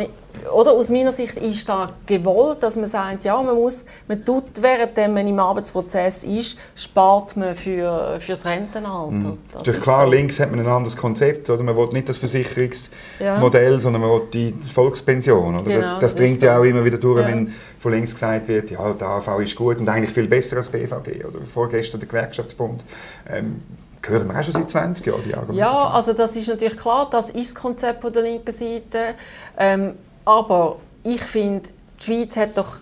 oder 0.52 0.72
aus 0.72 0.90
meiner 0.90 1.12
Sicht 1.12 1.36
ist 1.36 1.68
da 1.68 1.86
gewollt, 2.06 2.62
dass 2.62 2.76
man 2.76 2.86
sagt, 2.86 3.24
ja, 3.24 3.40
man 3.40 3.54
muss, 3.54 3.84
man 4.06 4.24
tut, 4.24 4.44
während 4.60 4.96
man 4.96 5.26
im 5.26 5.38
Arbeitsprozess 5.38 6.24
ist, 6.24 6.58
spart 6.74 7.36
man 7.36 7.54
für, 7.54 8.18
das 8.26 8.44
Rentenalter. 8.44 9.12
Mhm. 9.12 9.38
Ist 9.62 9.80
klar, 9.80 10.04
so. 10.04 10.10
links 10.10 10.38
hat 10.38 10.50
man 10.50 10.60
ein 10.60 10.66
anderes 10.66 10.96
Konzept, 10.96 11.48
oder? 11.50 11.62
man 11.62 11.76
will 11.76 11.88
nicht 11.92 12.08
das 12.08 12.18
Versicherungsmodell, 12.18 13.72
ja. 13.72 13.80
sondern 13.80 14.02
man 14.02 14.10
will 14.10 14.22
die 14.32 14.52
Volkspension. 14.52 15.54
Oder? 15.54 15.64
Genau, 15.64 15.80
das, 15.80 16.00
das 16.00 16.14
dringt 16.16 16.42
ja 16.42 16.58
auch 16.58 16.64
immer 16.64 16.84
wieder 16.84 16.98
durch, 16.98 17.20
ja. 17.20 17.28
wenn 17.28 17.52
von 17.78 17.92
links 17.92 18.12
gesagt 18.12 18.48
wird, 18.48 18.70
ja, 18.70 18.92
der 18.92 19.08
AV 19.08 19.40
ist 19.40 19.56
gut 19.56 19.78
und 19.78 19.88
eigentlich 19.88 20.12
viel 20.12 20.26
besser 20.26 20.56
als 20.56 20.68
BVG. 20.68 21.24
Oder 21.24 21.40
vorgestern 21.52 22.00
der 22.00 22.08
Gewerkschaftsbund. 22.08 22.82
Ähm, 23.28 23.62
hören 24.04 24.28
wir 24.28 24.38
auch 24.38 24.42
schon 24.42 24.52
seit 24.52 24.70
20 24.70 25.06
Jahren 25.06 25.22
die 25.24 25.34
Argumentation. 25.34 25.58
Ja, 25.58 25.90
also 25.90 26.12
das 26.12 26.36
ist 26.36 26.48
natürlich 26.48 26.76
klar, 26.76 27.08
das 27.10 27.30
ist 27.30 27.54
das 27.54 27.62
Konzept 27.62 28.02
von 28.02 28.12
der 28.12 28.22
linken 28.22 28.52
Seite. 28.52 29.14
Ähm, 29.58 29.94
aber 30.24 30.76
ich 31.02 31.22
finde, 31.22 31.68
die 31.98 32.04
Schweiz 32.04 32.36
hat 32.36 32.56
doch 32.56 32.76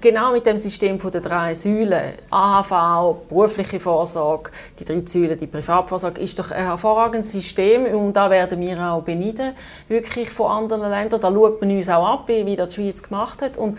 genau 0.00 0.32
mit 0.32 0.46
dem 0.46 0.56
System 0.56 0.98
von 0.98 1.10
der 1.10 1.20
drei 1.20 1.54
Säulen, 1.54 2.14
AHV, 2.30 3.28
berufliche 3.28 3.80
Vorsorge, 3.80 4.50
die 4.78 4.84
drei 4.84 5.02
Säulen, 5.04 5.38
die 5.38 5.46
Privatvorsorge, 5.46 6.20
ist 6.20 6.38
doch 6.38 6.50
ein 6.50 6.64
hervorragendes 6.64 7.32
System 7.32 7.86
und 7.86 8.12
da 8.14 8.30
werden 8.30 8.60
wir 8.60 8.78
auch 8.80 9.02
beneiden, 9.02 9.54
wirklich 9.88 10.30
von 10.30 10.50
anderen 10.50 10.90
Ländern. 10.90 11.20
Da 11.20 11.32
schaut 11.32 11.60
man 11.60 11.70
uns 11.70 11.88
auch 11.88 12.06
ab, 12.06 12.28
wie 12.28 12.56
das 12.56 12.70
die 12.70 12.82
Schweiz 12.82 13.02
gemacht 13.02 13.42
hat. 13.42 13.56
Und 13.56 13.78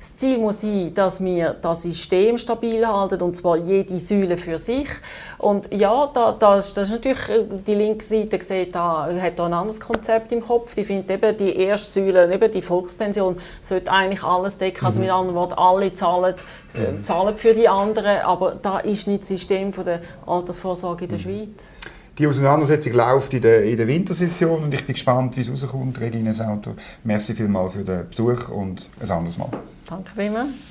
das 0.00 0.16
Ziel 0.16 0.38
muss 0.38 0.62
sein, 0.62 0.94
dass 0.94 1.22
wir 1.22 1.54
das 1.60 1.82
System 1.82 2.38
stabil 2.38 2.86
halten, 2.86 3.20
und 3.20 3.36
zwar 3.36 3.58
jede 3.58 4.00
Säule 4.00 4.38
für 4.38 4.56
sich. 4.56 4.88
Und 5.36 5.70
ja, 5.74 6.10
da, 6.14 6.32
da, 6.32 6.56
das 6.56 6.70
ist 6.70 6.90
natürlich, 6.90 7.28
äh, 7.28 7.44
die 7.66 7.74
linke 7.74 8.02
Seite 8.02 8.42
sieht, 8.42 8.74
da, 8.74 9.10
hat 9.20 9.38
da 9.38 9.44
ein 9.44 9.52
anderes 9.52 9.78
Konzept 9.78 10.32
im 10.32 10.40
Kopf. 10.40 10.74
Die 10.74 10.84
findet 10.84 11.10
eben, 11.10 11.36
die 11.36 11.54
erste 11.54 11.92
Säule, 11.92 12.32
eben 12.32 12.50
die 12.50 12.62
Volkspension, 12.62 13.36
sollte 13.60 13.92
eigentlich 13.92 14.24
alles 14.24 14.56
decken. 14.56 14.86
Also 14.86 15.00
mhm. 15.00 15.04
mit 15.04 15.12
anderen 15.12 15.36
Worten, 15.36 15.54
alle 15.58 15.92
zahlen, 15.92 16.34
mhm. 16.72 17.02
zahlen 17.02 17.36
für 17.36 17.52
die 17.52 17.68
anderen, 17.68 18.20
aber 18.22 18.52
da 18.52 18.78
ist 18.78 19.06
nicht 19.06 19.22
das 19.22 19.28
System 19.28 19.70
von 19.70 19.84
der 19.84 20.00
Altersvorsorge 20.26 21.04
in 21.04 21.10
der 21.10 21.18
mhm. 21.18 21.22
Schweiz. 21.22 21.74
Die 22.16 22.26
Auseinandersetzung 22.26 22.94
läuft 22.94 23.34
in 23.34 23.42
der, 23.42 23.64
in 23.64 23.76
der 23.76 23.86
Wintersession 23.86 24.64
und 24.64 24.72
ich 24.72 24.84
bin 24.86 24.94
gespannt, 24.94 25.36
wie 25.36 25.42
es 25.42 25.50
rauskommt. 25.50 26.00
Regine 26.00 26.32
Sauter, 26.32 26.72
merci 27.04 27.34
vielmals 27.34 27.74
für 27.74 27.84
den 27.84 28.08
Besuch 28.08 28.48
und 28.48 28.88
ein 29.00 29.10
anderes 29.10 29.36
Mal. 29.36 29.50
Danke 29.90 30.12
vielmals. 30.14 30.69